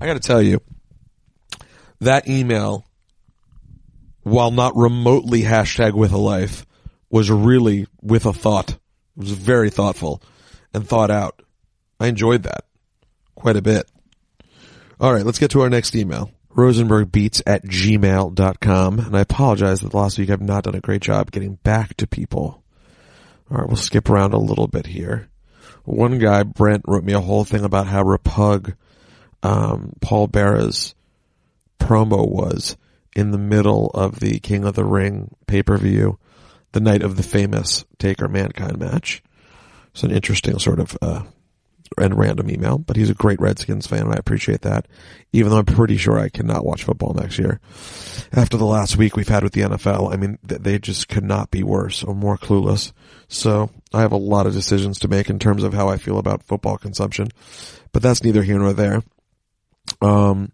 [0.01, 0.61] I got to tell you,
[1.99, 2.85] that email,
[4.23, 6.65] while not remotely hashtag with a life,
[7.09, 8.71] was really with a thought.
[8.71, 8.77] It
[9.15, 10.21] was very thoughtful
[10.73, 11.41] and thought out.
[11.99, 12.65] I enjoyed that
[13.35, 13.89] quite a bit.
[14.99, 16.31] All right, let's get to our next email.
[16.57, 18.99] RosenbergBeats at gmail.com.
[18.99, 22.07] And I apologize that last week I've not done a great job getting back to
[22.07, 22.63] people.
[23.49, 25.29] All right, we'll skip around a little bit here.
[25.85, 28.75] One guy, Brent, wrote me a whole thing about how repug
[29.43, 30.95] um, Paul Bearer's
[31.79, 32.75] promo was
[33.15, 36.19] in the middle of the King of the Ring pay-per-view,
[36.73, 39.23] the night of the famous Taker Mankind match.
[39.91, 41.23] It's an interesting sort of uh,
[41.97, 44.87] and random email, but he's a great Redskins fan and I appreciate that.
[45.33, 47.59] Even though I'm pretty sure I cannot watch football next year.
[48.31, 51.51] After the last week we've had with the NFL, I mean, they just could not
[51.51, 52.91] be worse or more clueless.
[53.27, 56.17] So I have a lot of decisions to make in terms of how I feel
[56.17, 57.29] about football consumption,
[57.91, 59.03] but that's neither here nor there.
[60.01, 60.51] Um,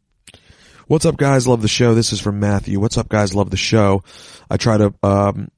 [0.88, 1.48] what's up guys?
[1.48, 1.93] Love the show.
[1.93, 2.80] This is from Matthew.
[2.80, 3.36] What's up guys?
[3.36, 4.04] Love the show.
[4.50, 5.50] I try to, um,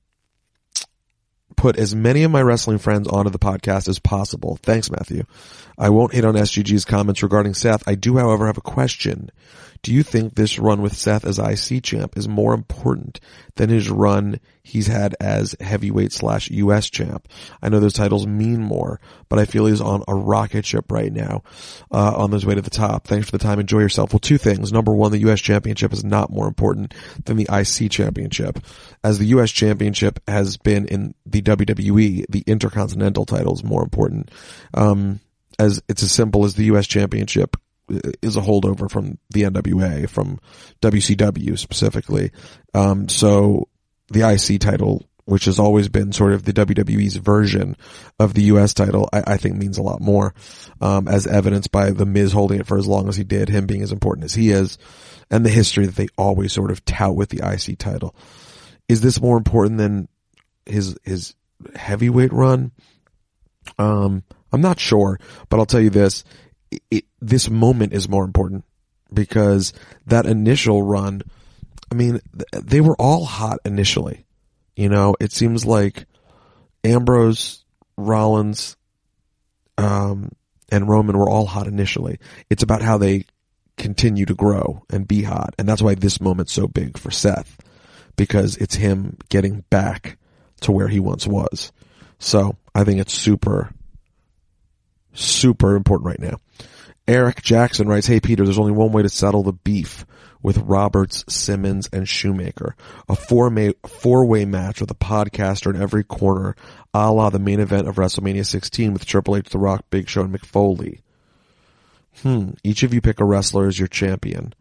[1.55, 4.57] put as many of my wrestling friends onto the podcast as possible.
[4.61, 5.23] Thanks, Matthew.
[5.77, 7.87] I won't hit on SGG's comments regarding Seth.
[7.87, 9.31] I do, however, have a question.
[9.85, 13.19] Do you think this run with Seth as IC champ is more important
[13.53, 17.27] than his run he's had as heavyweight slash US champ?
[17.61, 21.13] I know those titles mean more, but I feel he's on a rocket ship right
[21.13, 21.43] now,
[21.91, 23.05] uh, on his way to the top.
[23.05, 23.59] Thanks for the time.
[23.59, 24.11] Enjoy yourself.
[24.11, 24.73] Well, two things.
[24.73, 26.95] Number one, the US championship is not more important
[27.25, 28.57] than the IC championship.
[29.03, 34.31] As the US championship has been in the WWE, the intercontinental title is more important.
[34.73, 35.19] Um,
[35.59, 36.87] as it's as simple as the U.S.
[36.87, 37.55] Championship
[37.89, 40.39] is a holdover from the NWA, from
[40.81, 42.31] WCW specifically.
[42.73, 43.67] Um, so
[44.09, 47.75] the IC title, which has always been sort of the WWE's version
[48.19, 48.73] of the U.S.
[48.73, 50.33] title, I, I think means a lot more,
[50.81, 53.65] um, as evidenced by the Miz holding it for as long as he did, him
[53.65, 54.77] being as important as he is,
[55.29, 58.15] and the history that they always sort of tout with the IC title.
[58.87, 60.07] Is this more important than
[60.65, 61.33] his his
[61.75, 62.71] heavyweight run?
[63.79, 65.19] Um, I'm not sure,
[65.49, 66.23] but I'll tell you this:
[66.91, 68.63] it, this moment is more important
[69.13, 69.73] because
[70.07, 71.21] that initial run.
[71.91, 74.25] I mean, th- they were all hot initially.
[74.75, 76.05] You know, it seems like
[76.83, 77.63] Ambrose,
[77.97, 78.75] Rollins,
[79.77, 80.31] um,
[80.69, 82.19] and Roman were all hot initially.
[82.49, 83.25] It's about how they
[83.77, 87.57] continue to grow and be hot, and that's why this moment's so big for Seth
[88.15, 90.17] because it's him getting back
[90.61, 91.71] to where he once was.
[92.19, 93.71] So I think it's super,
[95.13, 96.39] super important right now.
[97.07, 100.05] Eric Jackson writes, Hey Peter, there's only one way to settle the beef
[100.41, 102.75] with Roberts, Simmons, and Shoemaker.
[103.09, 106.55] A four may, four-way match with a podcaster in every corner,
[106.93, 110.21] a la the main event of WrestleMania 16 with Triple H, The Rock, Big Show,
[110.21, 111.01] and Mick Foley.
[112.21, 112.51] Hmm.
[112.63, 114.53] Each of you pick a wrestler as your champion.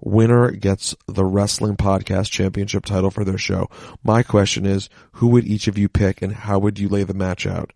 [0.00, 3.70] Winner gets the Wrestling Podcast Championship title for their show.
[4.02, 7.14] My question is, who would each of you pick and how would you lay the
[7.14, 7.72] match out?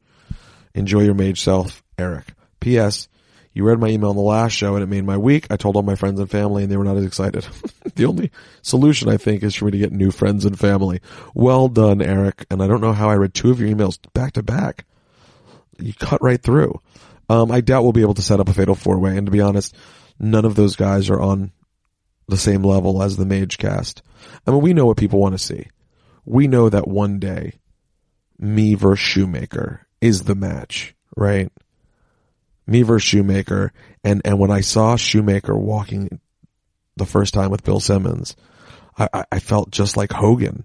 [0.75, 2.35] Enjoy your mage self, Eric.
[2.61, 3.09] P.S.
[3.59, 5.49] You read my email on the last show and it made my week.
[5.51, 7.45] I told all my friends and family and they were not as excited.
[7.97, 8.31] the only
[8.63, 11.01] solution I think is for me to get new friends and family.
[11.35, 12.47] Well done, Eric.
[12.53, 14.87] And I don't know how I read two of your emails back to back.
[15.77, 16.81] You cut right through.
[17.29, 19.17] Um, I doubt we'll be able to set up a fatal four way.
[19.17, 19.75] And to be honest,
[20.21, 21.51] none of those guys are on
[22.29, 24.03] the same level as the Mage cast.
[24.47, 25.67] I mean, we know what people want to see.
[26.25, 27.55] We know that one day,
[28.39, 31.51] me versus Shoemaker is the match, right?
[32.69, 33.73] Me versus Shoemaker.
[34.05, 36.21] And, and when I saw Shoemaker walking
[36.97, 38.37] the first time with Bill Simmons,
[38.99, 40.65] I, I felt just like Hogan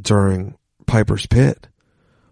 [0.00, 1.68] during Piper's Pit.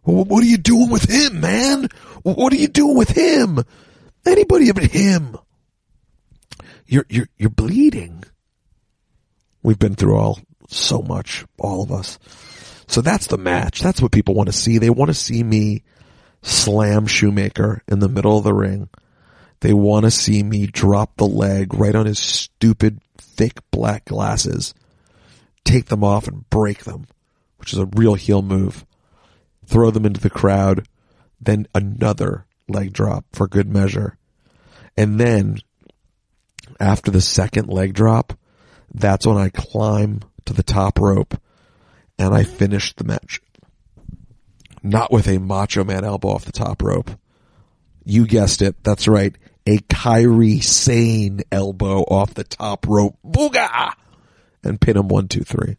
[0.04, 1.88] Well, what are you doing with him, man?
[2.22, 3.60] What are you doing with him?
[4.26, 5.36] Anybody but him.
[6.86, 8.24] You're, you're, you're bleeding.
[9.62, 12.18] We've been through all so much, all of us.
[12.86, 13.80] So that's the match.
[13.80, 14.78] That's what people want to see.
[14.78, 15.84] They want to see me
[16.42, 18.88] slam Shoemaker in the middle of the ring.
[19.60, 24.74] They want to see me drop the leg right on his stupid, thick black glasses,
[25.64, 27.06] take them off and break them,
[27.58, 28.86] which is a real heel move.
[29.66, 30.88] Throw them into the crowd,
[31.40, 34.16] then another leg drop for good measure.
[34.96, 35.58] And then,
[36.80, 38.32] after the second leg drop,
[38.92, 41.40] that's when I climb to the top rope
[42.18, 43.40] and I finish the match.
[44.82, 47.10] Not with a Macho Man elbow off the top rope.
[48.04, 48.82] You guessed it.
[48.82, 49.36] That's right.
[49.66, 53.18] A Kairi Sane elbow off the top rope.
[53.24, 53.92] Booga!
[54.64, 55.76] And pin him one, two, three.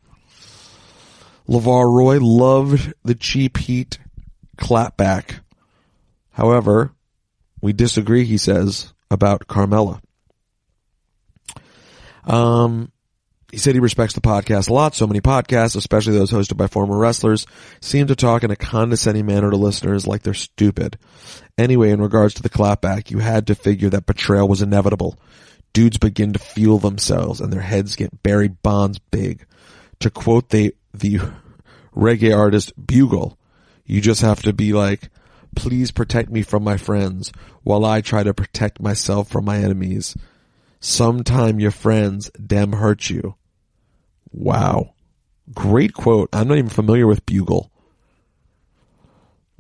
[1.48, 3.98] LeVar Roy loved the cheap heat
[4.58, 5.40] clapback.
[6.32, 6.94] However,
[7.62, 10.02] we disagree, he says, about Carmella.
[12.24, 12.92] Um,
[13.52, 14.96] he said he respects the podcast a lot.
[14.96, 17.46] So many podcasts, especially those hosted by former wrestlers,
[17.82, 20.98] seem to talk in a condescending manner to listeners like they're stupid.
[21.58, 25.20] Anyway, in regards to the clapback, you had to figure that betrayal was inevitable.
[25.74, 29.46] Dudes begin to feel themselves and their heads get Barry Bonds big.
[30.00, 31.20] To quote the, the
[31.96, 33.38] reggae artist Bugle,
[33.86, 35.10] you just have to be like,
[35.56, 37.32] please protect me from my friends
[37.64, 40.16] while I try to protect myself from my enemies.
[40.80, 43.36] Sometime your friends dem hurt you.
[44.32, 44.94] Wow.
[45.54, 46.30] Great quote.
[46.34, 47.72] I'm not even familiar with Bugle.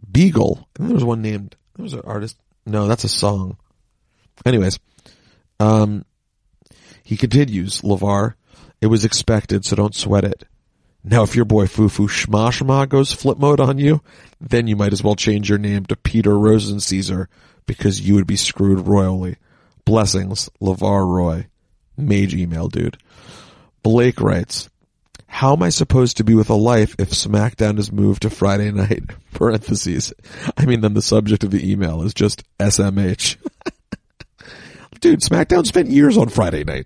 [0.10, 0.68] Beagle.
[0.80, 2.38] I there was one named, there was an artist.
[2.66, 3.58] No, that's a song.
[4.46, 4.80] Anyways,
[5.60, 6.06] um,
[7.04, 8.36] he continues, LeVar.
[8.82, 10.44] It was expected, so don't sweat it.
[11.04, 14.02] Now, if your boy Fufu Shma Shma goes flip mode on you,
[14.40, 17.28] then you might as well change your name to Peter Rosen Caesar
[17.66, 19.38] because you would be screwed royally.
[19.86, 21.48] Blessings, LeVar Roy.
[21.98, 22.98] Mage email, dude.
[23.84, 24.70] Blake writes,
[25.28, 28.70] how am I supposed to be with a life if SmackDown is moved to Friday
[28.72, 29.04] night?
[29.34, 30.14] Parentheses.
[30.58, 33.38] I mean, then the subject of the email is just SMH.
[35.00, 36.86] Dude, SmackDown spent years on Friday night.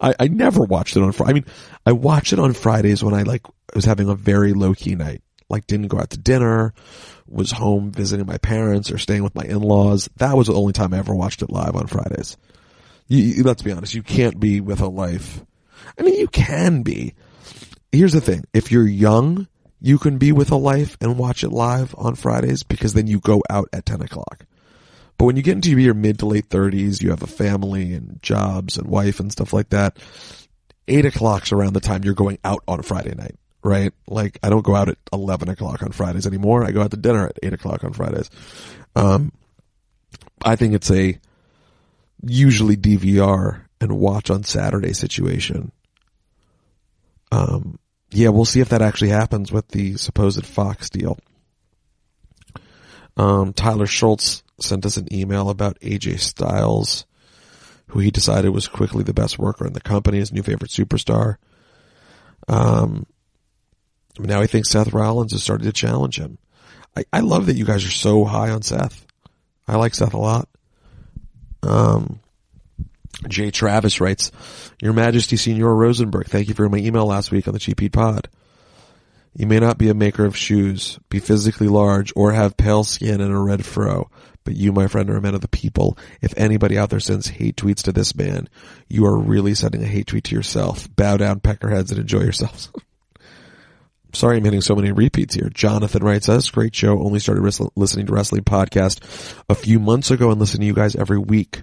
[0.00, 1.30] I, I never watched it on Friday.
[1.30, 1.44] I mean,
[1.84, 3.42] I watched it on Fridays when I like
[3.74, 5.22] was having a very low key night.
[5.48, 6.72] Like didn't go out to dinner,
[7.28, 10.08] was home visiting my parents or staying with my in-laws.
[10.16, 12.36] That was the only time I ever watched it live on Fridays.
[13.08, 15.44] You, you, let's be honest, you can't be with a life.
[15.98, 17.14] I mean, you can be.
[17.90, 18.44] Here's the thing.
[18.52, 19.48] If you're young,
[19.80, 23.20] you can be with a life and watch it live on Fridays because then you
[23.20, 24.46] go out at 10 o'clock.
[25.18, 28.20] But when you get into your mid to late thirties, you have a family and
[28.22, 29.98] jobs and wife and stuff like that.
[30.88, 33.92] Eight o'clock's around the time you're going out on a Friday night, right?
[34.08, 36.64] Like I don't go out at 11 o'clock on Fridays anymore.
[36.64, 38.30] I go out to dinner at eight o'clock on Fridays.
[38.96, 39.30] Um,
[40.44, 41.18] I think it's a
[42.24, 45.72] usually DVR and watch on Saturday situation.
[47.32, 47.78] Um,
[48.10, 51.18] yeah, we'll see if that actually happens with the supposed Fox deal.
[53.16, 57.06] Um, Tyler Schultz sent us an email about AJ Styles,
[57.88, 61.36] who he decided was quickly the best worker in the company, his new favorite superstar.
[62.48, 63.06] Um,
[64.18, 66.38] now he thinks Seth Rollins has started to challenge him.
[66.96, 69.06] I, I love that you guys are so high on Seth.
[69.66, 70.48] I like Seth a lot.
[71.62, 72.20] Um,
[73.28, 74.30] Jay Travis writes,
[74.80, 78.28] Your Majesty Senor Rosenberg, thank you for my email last week on the Heat Pod.
[79.34, 83.20] You may not be a maker of shoes, be physically large, or have pale skin
[83.20, 84.10] and a red fro,
[84.44, 85.96] but you, my friend, are a man of the people.
[86.20, 88.48] If anybody out there sends hate tweets to this man,
[88.88, 90.94] you are really sending a hate tweet to yourself.
[90.96, 92.70] Bow down, peckerheads, and enjoy yourselves.
[94.14, 95.48] Sorry I'm hitting so many repeats here.
[95.48, 97.02] Jonathan writes us, great show.
[97.02, 100.74] Only started ris- listening to wrestling podcast a few months ago and listen to you
[100.74, 101.62] guys every week.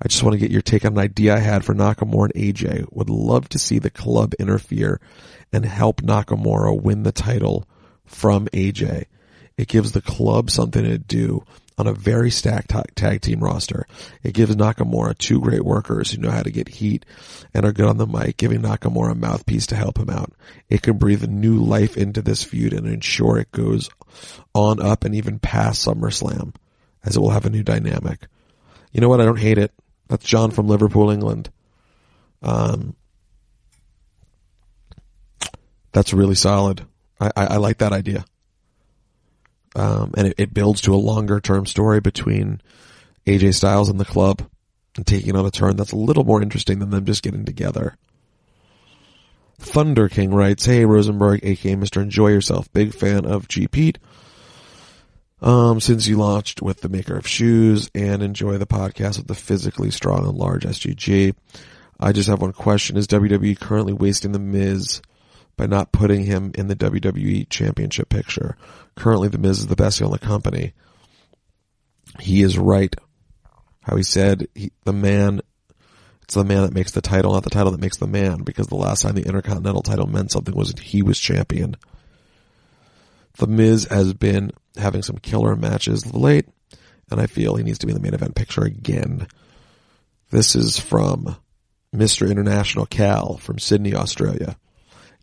[0.00, 2.54] I just want to get your take on an idea I had for Nakamura and
[2.54, 2.86] AJ.
[2.92, 5.00] Would love to see the club interfere
[5.52, 7.66] and help Nakamura win the title
[8.04, 9.06] from AJ.
[9.56, 11.44] It gives the club something to do
[11.76, 13.86] on a very stacked tag team roster.
[14.22, 17.06] It gives Nakamura two great workers who know how to get heat
[17.54, 20.32] and are good on the mic, giving Nakamura a mouthpiece to help him out.
[20.68, 23.90] It can breathe new life into this feud and ensure it goes
[24.54, 26.54] on up and even past SummerSlam,
[27.04, 28.26] as it will have a new dynamic.
[28.92, 29.20] You know what?
[29.20, 29.72] I don't hate it.
[30.08, 31.50] That's John from Liverpool, England.
[32.42, 32.96] Um,
[35.92, 36.86] that's really solid.
[37.20, 38.24] I, I, I like that idea.
[39.76, 42.60] Um, and it, it builds to a longer term story between
[43.26, 44.48] AJ Styles and the club
[44.96, 47.96] and taking on a turn that's a little more interesting than them just getting together.
[49.58, 52.02] Thunder King writes, Hey Rosenberg, aka Mr.
[52.02, 53.98] Enjoy Yourself, big fan of G Pete.
[55.40, 59.34] Um, since you launched with the maker of shoes and enjoy the podcast with the
[59.34, 61.34] physically strong and large SGG.
[62.00, 62.96] I just have one question.
[62.96, 65.00] Is WWE currently wasting the Miz
[65.56, 68.56] by not putting him in the WWE championship picture?
[68.96, 70.74] Currently the Miz is the best heel in the company.
[72.20, 72.94] He is right.
[73.82, 75.40] How he said he, the man,
[76.22, 78.66] it's the man that makes the title, not the title that makes the man, because
[78.66, 81.76] the last time the Intercontinental title meant something was he was champion.
[83.38, 86.46] The Miz has been having some killer matches late,
[87.10, 89.26] and I feel he needs to be in the main event picture again.
[90.30, 91.36] This is from
[91.94, 92.30] Mr.
[92.30, 94.56] International Cal from Sydney, Australia.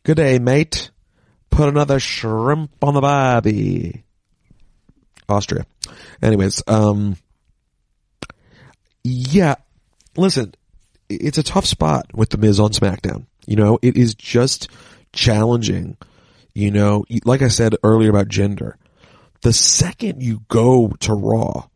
[0.04, 0.92] Good day, mate.
[1.50, 4.04] Put another shrimp on the barbie.
[5.28, 5.66] Austria.
[6.22, 7.18] Anyways, um,
[9.04, 9.56] yeah,
[10.16, 10.54] listen,
[11.10, 13.26] it's a tough spot with the Miz on SmackDown.
[13.46, 14.70] You know, it is just
[15.14, 15.98] challenging.
[16.56, 18.78] You know, like I said earlier about gender,
[19.42, 21.68] the second you go to Raw,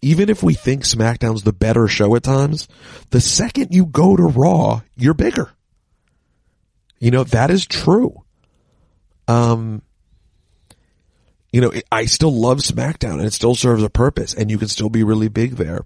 [0.00, 2.68] even if we think SmackDown's the better show at times,
[3.10, 5.50] the second you go to Raw, you're bigger.
[7.00, 8.22] You know, that is true.
[9.26, 9.82] Um,
[11.52, 14.68] you know, I still love SmackDown and it still serves a purpose and you can
[14.68, 15.84] still be really big there.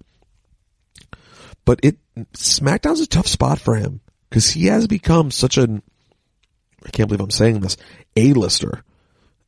[1.65, 1.97] But it,
[2.35, 5.83] SmackDown's a tough spot for him because he has become such an,
[6.85, 7.77] I can't believe I'm saying this,
[8.17, 8.83] A-lister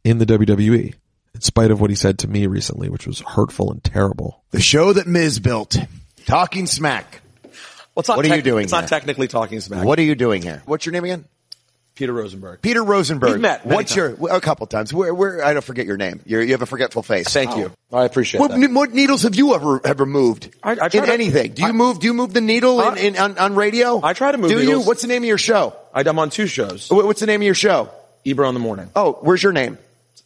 [0.04, 0.94] in the WWE
[1.34, 4.42] in spite of what he said to me recently, which was hurtful and terrible.
[4.52, 5.76] The show that Miz built,
[6.26, 7.20] Talking Smack.
[7.94, 8.82] Well, it's not What are you doing It's here?
[8.82, 9.82] not technically talking smack.
[9.84, 10.62] What are you doing here?
[10.66, 11.24] What's your name again?
[11.96, 12.62] Peter Rosenberg.
[12.62, 13.30] Peter Rosenberg.
[13.32, 14.92] We've met What's your a couple times?
[14.92, 16.20] Where, where I don't forget your name.
[16.26, 17.26] You're, you have a forgetful face.
[17.28, 17.72] Thank you.
[17.90, 17.96] Oh.
[17.98, 18.70] I appreciate What, that.
[18.70, 21.52] what needles have you ever ever moved I- I in to- anything?
[21.52, 21.98] Do you I- move?
[21.98, 24.00] Do you move the needle in, in on, on radio?
[24.04, 24.80] I try to move Do you?
[24.82, 25.74] What's the name of your show?
[25.92, 26.88] I, I'm on two shows.
[26.90, 27.88] What's the name of your show?
[28.24, 28.90] Ebro in the morning.
[28.94, 29.78] Oh, where's your name?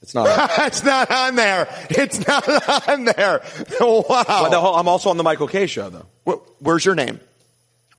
[0.02, 0.50] It's not.
[0.66, 1.68] it's not on there.
[1.90, 3.42] It's not on there.
[3.80, 4.48] Wow.
[4.50, 6.06] The whole- I'm also on the Michael Kay show though.
[6.26, 7.20] Wh- Where's your name?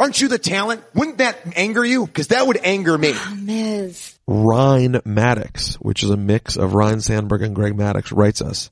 [0.01, 0.83] Aren't you the talent?
[0.95, 2.07] Wouldn't that anger you?
[2.07, 3.13] Because that would anger me.
[3.37, 4.17] Miz.
[4.25, 8.71] Ryan Maddox, which is a mix of Ryne Sandberg and Greg Maddux, writes us.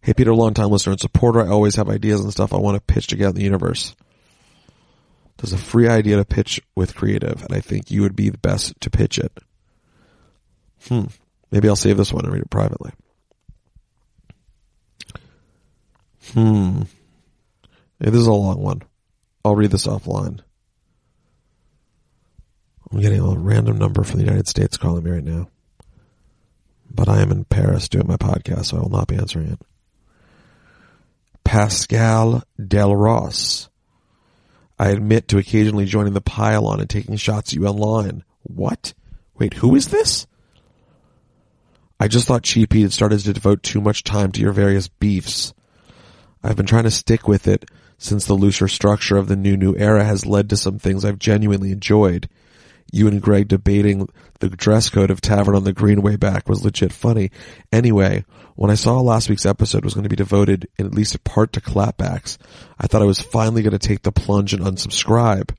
[0.00, 1.40] Hey Peter, longtime listener and supporter.
[1.40, 3.42] I always have ideas and stuff I want to pitch to get out in the
[3.42, 3.96] universe.
[5.38, 8.38] There's a free idea to pitch with creative, and I think you would be the
[8.38, 9.36] best to pitch it.
[10.86, 11.06] Hmm.
[11.50, 12.92] Maybe I'll save this one and read it privately.
[16.32, 16.82] Hmm.
[17.98, 18.82] Hey, this is a long one.
[19.44, 20.40] I'll read this offline.
[22.90, 25.48] I'm getting a random number from the United States calling me right now.
[26.90, 29.60] But I am in Paris doing my podcast, so I will not be answering it.
[31.44, 33.68] Pascal Del Ross.
[34.78, 38.24] I admit to occasionally joining the pile-on and taking shots at you online.
[38.42, 38.94] What?
[39.38, 40.26] Wait, who is this?
[41.98, 45.52] I just thought Cheapy had started to devote too much time to your various beefs.
[46.42, 47.70] I've been trying to stick with it
[48.00, 51.18] since the looser structure of the new new era has led to some things I've
[51.18, 52.28] genuinely enjoyed.
[52.90, 54.08] You and Greg debating
[54.40, 57.30] the dress code of Tavern on the Green way back was legit funny.
[57.70, 58.24] Anyway,
[58.56, 61.20] when I saw last week's episode was going to be devoted in at least a
[61.20, 62.38] part to clapbacks,
[62.78, 65.54] I thought I was finally going to take the plunge and unsubscribe.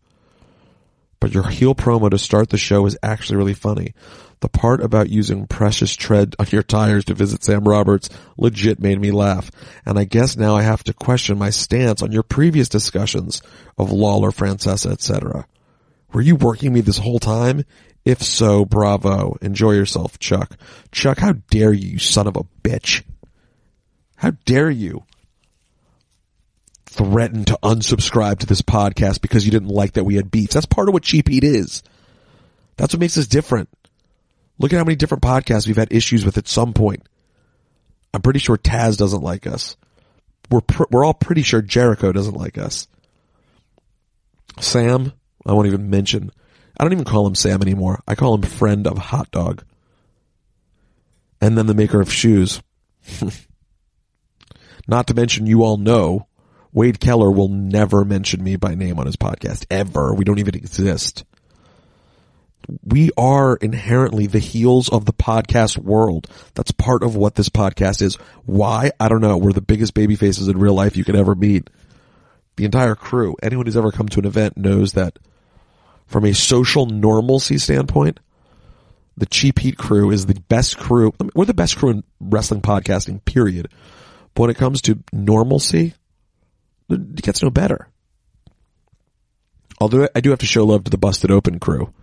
[1.19, 3.93] But your heel promo to start the show is actually really funny.
[4.41, 8.99] The part about using precious tread on your tires to visit Sam Roberts legit made
[8.99, 9.51] me laugh.
[9.85, 13.43] And I guess now I have to question my stance on your previous discussions
[13.77, 15.45] of Lawler, Francesa, etc.
[16.11, 17.63] Were you working me this whole time?
[18.03, 19.37] If so, bravo.
[19.41, 20.57] Enjoy yourself, Chuck.
[20.91, 23.03] Chuck, how dare you, you son of a bitch.
[24.15, 25.03] How dare you
[26.85, 30.55] threaten to unsubscribe to this podcast because you didn't like that we had beats.
[30.55, 31.83] That's part of what Cheap Heat is.
[32.75, 33.69] That's what makes us different.
[34.61, 37.01] Look at how many different podcasts we've had issues with at some point.
[38.13, 39.75] I'm pretty sure Taz doesn't like us.
[40.51, 42.87] We're pr- we're all pretty sure Jericho doesn't like us.
[44.59, 45.13] Sam,
[45.45, 46.31] I won't even mention.
[46.77, 48.03] I don't even call him Sam anymore.
[48.07, 49.63] I call him friend of hot dog.
[51.41, 52.61] And then the maker of shoes.
[54.87, 56.27] Not to mention you all know
[56.71, 60.13] Wade Keller will never mention me by name on his podcast ever.
[60.13, 61.23] We don't even exist.
[62.83, 66.27] We are inherently the heels of the podcast world.
[66.53, 68.15] That's part of what this podcast is.
[68.45, 68.91] Why?
[68.99, 69.37] I don't know.
[69.37, 71.69] We're the biggest baby faces in real life you could ever meet.
[72.55, 75.17] The entire crew, anyone who's ever come to an event knows that
[76.05, 78.19] from a social normalcy standpoint,
[79.17, 81.13] the Cheap Heat crew is the best crew.
[81.35, 83.69] We're the best crew in wrestling podcasting, period.
[84.33, 85.93] But when it comes to normalcy,
[86.89, 87.87] it gets no better.
[89.79, 91.93] Although I do have to show love to the Busted Open crew.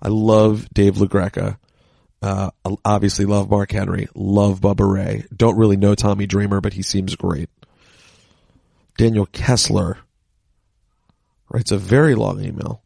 [0.00, 1.58] I love Dave LaGreca.
[2.22, 2.50] Uh,
[2.84, 4.08] obviously love Mark Henry.
[4.14, 5.24] Love Bubba Ray.
[5.34, 7.50] Don't really know Tommy Dreamer, but he seems great.
[8.96, 9.98] Daniel Kessler
[11.50, 12.82] writes a very long email.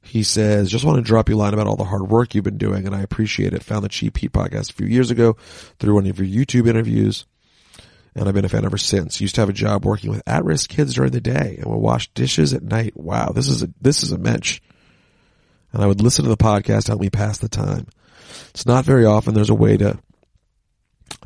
[0.00, 2.44] He says, just want to drop you a line about all the hard work you've
[2.44, 3.62] been doing and I appreciate it.
[3.62, 5.36] Found the Cheap Heat podcast a few years ago
[5.78, 7.24] through one of your YouTube interviews
[8.14, 9.20] and I've been a fan ever since.
[9.20, 12.12] Used to have a job working with at-risk kids during the day and would wash
[12.14, 12.96] dishes at night.
[12.96, 14.60] Wow, this is a, this is a mensch.
[15.72, 17.86] And I would listen to the podcast to help me pass the time.
[18.50, 19.98] It's not very often there's a way to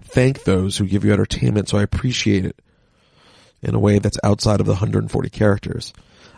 [0.03, 2.57] thank those who give you entertainment, so I appreciate it
[3.63, 5.93] in a way that's outside of the 140 characters.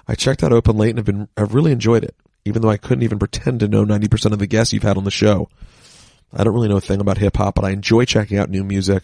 [0.06, 2.78] I checked out Open Late and have been, I've really enjoyed it, even though I
[2.78, 5.48] couldn't even pretend to know 90% of the guests you've had on the show.
[6.32, 8.64] I don't really know a thing about hip hop, but I enjoy checking out new
[8.64, 9.02] music.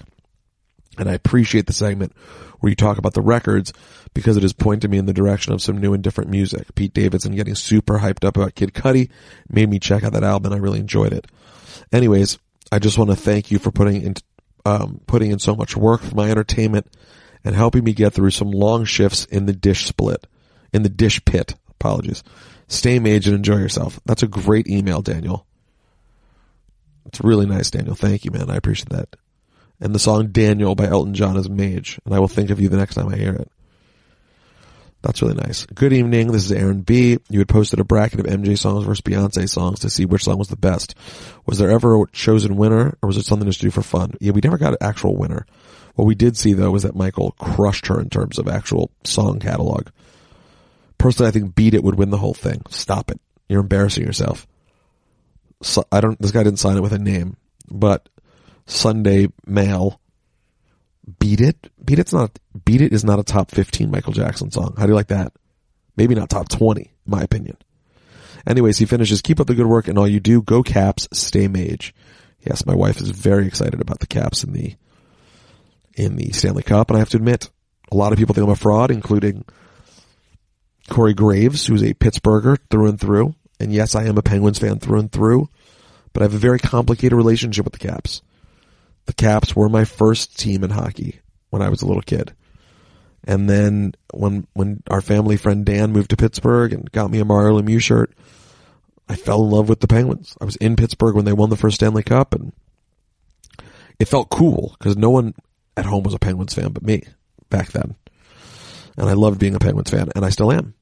[0.99, 2.13] And I appreciate the segment
[2.61, 3.73] where you talk about the records
[4.15, 6.75] because it has pointed me in the direction of some new and different music.
[6.75, 9.11] Pete Davidson getting super hyped up about Kid Cudi
[9.49, 11.27] made me check out that album and I really enjoyed it.
[11.93, 12.39] Anyways,
[12.71, 14.15] I just want to thank you for putting in,
[14.65, 16.87] um, putting in so much work for my entertainment
[17.45, 20.27] and helping me get through some long shifts in the dish split,
[20.73, 21.55] in the dish pit.
[21.73, 22.23] Apologies.
[22.69, 24.01] Stay mage and enjoy yourself.
[24.07, 25.47] That's a great email, Daniel.
[27.05, 27.95] It's really nice, Daniel.
[27.95, 28.49] Thank you, man.
[28.49, 29.17] I appreciate that
[29.81, 32.69] and the song Daniel by Elton John is Mage, and I will think of you
[32.69, 33.51] the next time I hear it.
[35.03, 35.67] That's really nice.
[35.67, 36.33] Good evening.
[36.33, 37.19] This is Aaron B.
[37.29, 40.39] You had posted a bracket of MJ songs versus Beyonce songs to see which song
[40.39, 40.95] was the best.
[41.45, 44.13] Was there ever a chosen winner, or was it something just to do for fun?
[44.19, 45.45] Yeah, we never got an actual winner.
[45.95, 49.41] What we did see though was that Michael crushed her in terms of actual song
[49.41, 49.89] catalog.
[50.97, 52.63] Personally, I think Beat It would win the whole thing.
[52.71, 53.21] Stop it.
[53.47, 54.47] You're embarrassing yourself.
[55.63, 57.37] So, I don't, this guy didn't sign it with a name,
[57.71, 58.09] but
[58.67, 60.01] Sunday Mail.
[61.19, 61.71] Beat It?
[61.85, 64.75] Beat It's not, Beat It is not a top 15 Michael Jackson song.
[64.77, 65.33] How do you like that?
[65.97, 67.57] Maybe not top 20, in my opinion.
[68.47, 71.49] Anyways, he finishes, keep up the good work and all you do, go caps, stay
[71.49, 71.95] mage.
[72.41, 74.75] Yes, my wife is very excited about the caps in the,
[75.95, 77.51] in the Stanley Cup, and I have to admit,
[77.91, 79.45] a lot of people think I'm a fraud, including
[80.91, 83.35] Corey Graves, who's a Pittsburgher through and through.
[83.61, 85.49] And yes, I am a Penguins fan through and through,
[86.13, 88.21] but I have a very complicated relationship with the Caps.
[89.07, 92.35] The Caps were my first team in hockey when I was a little kid.
[93.27, 97.25] And then when when our family friend Dan moved to Pittsburgh and got me a
[97.25, 98.13] Mario Lemieux shirt,
[99.09, 100.37] I fell in love with the Penguins.
[100.41, 102.53] I was in Pittsburgh when they won the first Stanley Cup, and
[103.99, 105.35] it felt cool because no one
[105.77, 107.03] at home was a Penguins fan but me
[107.49, 107.97] back then.
[108.97, 110.75] And I loved being a Penguins fan, and I still am.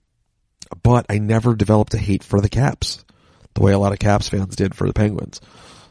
[0.82, 3.04] But I never developed a hate for the Caps
[3.54, 5.40] the way a lot of Caps fans did for the Penguins.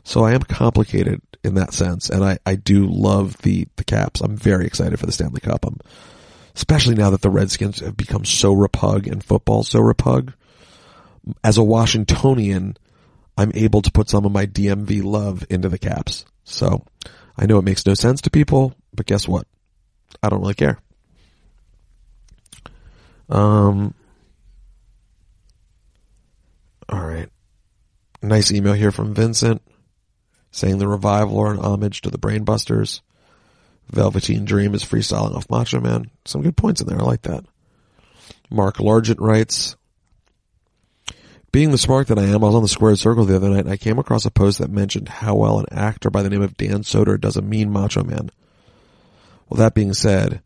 [0.04, 4.22] So I am complicated in that sense, and I, I do love the, the Caps.
[4.22, 5.66] I'm very excited for the Stanley Cup.
[5.66, 5.80] I'm,
[6.56, 10.34] especially now that the Redskins have become so repug and football so repug.
[11.44, 12.78] As a Washingtonian,
[13.38, 16.26] I'm able to put some of my DMV love into the Caps.
[16.44, 16.84] So
[17.38, 19.48] I know it makes no sense to people, but guess what?
[20.22, 20.80] I don't really care.
[23.30, 23.94] Um,
[26.90, 27.30] all right.
[28.22, 29.62] Nice email here from Vincent
[30.52, 33.02] saying the revival are an homage to the Brainbusters.
[33.90, 36.10] Velveteen Dream is freestyling off Macho Man.
[36.26, 37.00] Some good points in there.
[37.00, 37.46] I like that.
[38.50, 39.76] Mark Largent writes,
[41.52, 43.66] being the smart that I am, I was on the squared circle the other night
[43.66, 46.42] and I came across a post that mentioned how well an actor by the name
[46.42, 48.32] of Dan Soder does a mean Macho Man.
[49.50, 50.42] Well, that being said,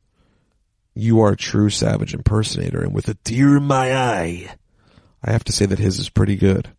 [0.95, 4.55] you are a true savage impersonator and with a tear in my eye,
[5.23, 6.69] I have to say that his is pretty good.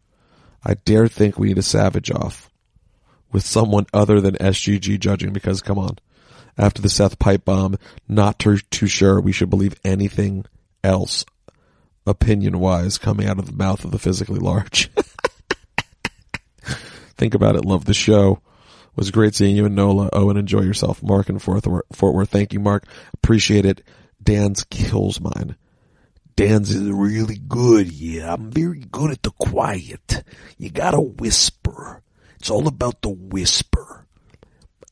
[0.65, 2.51] I dare think we need a savage off
[3.37, 5.99] with someone other than SGG judging because come on.
[6.57, 7.77] After the Seth pipe bomb,
[8.09, 10.47] not too, too sure we should believe anything
[10.83, 11.27] else
[12.07, 14.91] opinion wise coming out of the mouth of the physically large.
[17.19, 17.67] Think about it.
[17.67, 18.41] Love the show.
[18.95, 20.09] Was great seeing you and Nola.
[20.15, 21.03] Oh, and enjoy yourself.
[21.03, 21.69] Mark Worth.
[21.93, 22.31] Fort Worth.
[22.31, 22.87] Thank you, Mark.
[23.13, 23.83] Appreciate it.
[24.23, 25.57] Dan's kills mine.
[26.37, 27.93] Dan's is really good.
[27.93, 30.25] Yeah, I'm very good at the quiet.
[30.57, 32.03] You gotta whisper.
[32.37, 34.07] It's all about the whisper.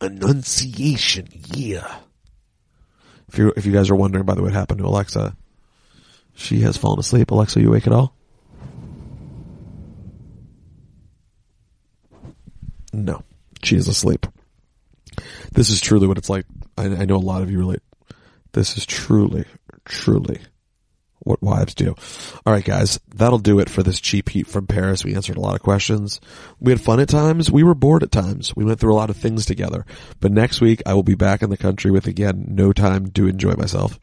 [0.01, 1.29] Enunciation.
[1.55, 2.01] Yeah.
[3.29, 5.37] If you if you guys are wondering, by the way, what happened to Alexa,
[6.35, 7.31] she has fallen asleep.
[7.31, 8.15] Alexa, you awake at all?
[12.93, 13.23] No,
[13.63, 14.27] she is asleep.
[15.53, 16.47] This is truly what it's like.
[16.79, 17.83] I, I know a lot of you relate.
[18.53, 19.45] This is truly,
[19.85, 20.41] truly
[21.25, 21.95] what wives do.
[22.47, 25.05] All right, guys, that'll do it for this cheap heat from Paris.
[25.05, 26.21] We answered a lot of questions.
[26.61, 27.51] We had fun at times.
[27.51, 28.55] We were bored at times.
[28.55, 29.85] We went through a lot of things together.
[30.21, 33.27] But next week, I will be back in the country with again no time to
[33.27, 33.99] enjoy myself,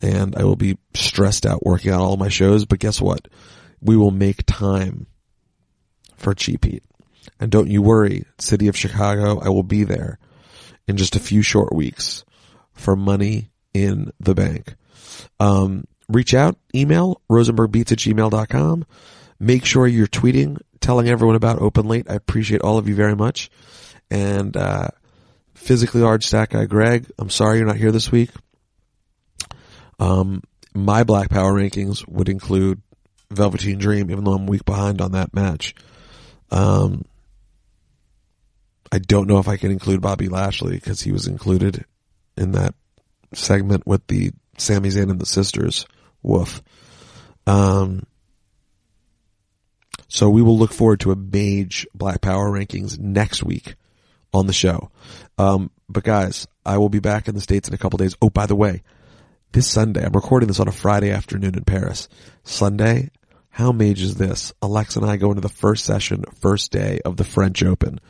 [0.00, 2.64] and I will be stressed out working on all my shows.
[2.64, 3.28] But guess what?
[3.80, 5.06] We will make time
[6.16, 6.82] for cheap heat.
[7.40, 10.18] And don't you worry, city of Chicago, I will be there
[10.86, 12.24] in just a few short weeks
[12.72, 14.76] for money in the bank.
[15.40, 18.86] Um, reach out, email rosenbergbeats at gmail.com.
[19.40, 22.08] Make sure you're tweeting, telling everyone about Open Late.
[22.08, 23.50] I appreciate all of you very much.
[24.10, 24.88] And, uh,
[25.54, 28.30] physically large Stat Guy Greg, I'm sorry you're not here this week.
[29.98, 30.42] Um,
[30.74, 32.82] my Black Power rankings would include
[33.30, 35.74] Velveteen Dream, even though I'm week behind on that match.
[36.50, 37.04] Um,
[38.92, 41.84] I don't know if I can include Bobby Lashley because he was included
[42.36, 42.74] in that
[43.32, 45.86] segment with the Sami Zayn and the sisters.
[46.24, 46.62] Woof.
[47.46, 48.04] Um,
[50.08, 53.74] so we will look forward to a Mage Black Power rankings next week
[54.32, 54.90] on the show.
[55.38, 58.16] Um, but guys, I will be back in the States in a couple days.
[58.20, 58.82] Oh, by the way,
[59.52, 62.08] this Sunday, I'm recording this on a Friday afternoon in Paris.
[62.42, 63.10] Sunday,
[63.50, 64.52] how mage is this?
[64.62, 68.00] Alex and I go into the first session, first day of the French Open.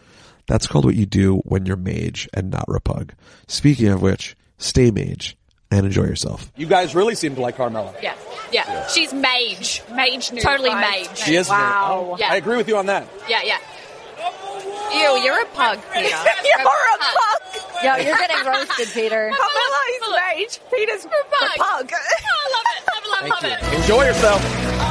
[0.46, 3.10] That's called what you do when you're mage and not repug.
[3.46, 5.36] Speaking of which, stay mage
[5.78, 6.50] and enjoy yourself.
[6.56, 7.94] You guys really seem to like Carmella.
[8.02, 8.14] Yeah,
[8.52, 8.86] yeah.
[8.88, 9.82] She's mage.
[9.92, 10.40] Mage new.
[10.40, 11.16] Totally mage.
[11.16, 11.48] She is.
[11.48, 12.10] Wow.
[12.12, 12.30] Oh, Yeah.
[12.32, 13.06] I agree with you on that.
[13.28, 13.58] Yeah, yeah.
[14.92, 16.06] Ew, you're a pug, Peter.
[16.08, 17.00] You're a pug.
[17.82, 19.30] Yo, you're getting roasted, Peter.
[19.34, 20.60] Carmella is mage.
[20.72, 21.50] Peter's the pug.
[21.60, 21.92] I love it.
[23.10, 23.80] Love it, love it, love it.
[23.80, 24.83] Enjoy yourself.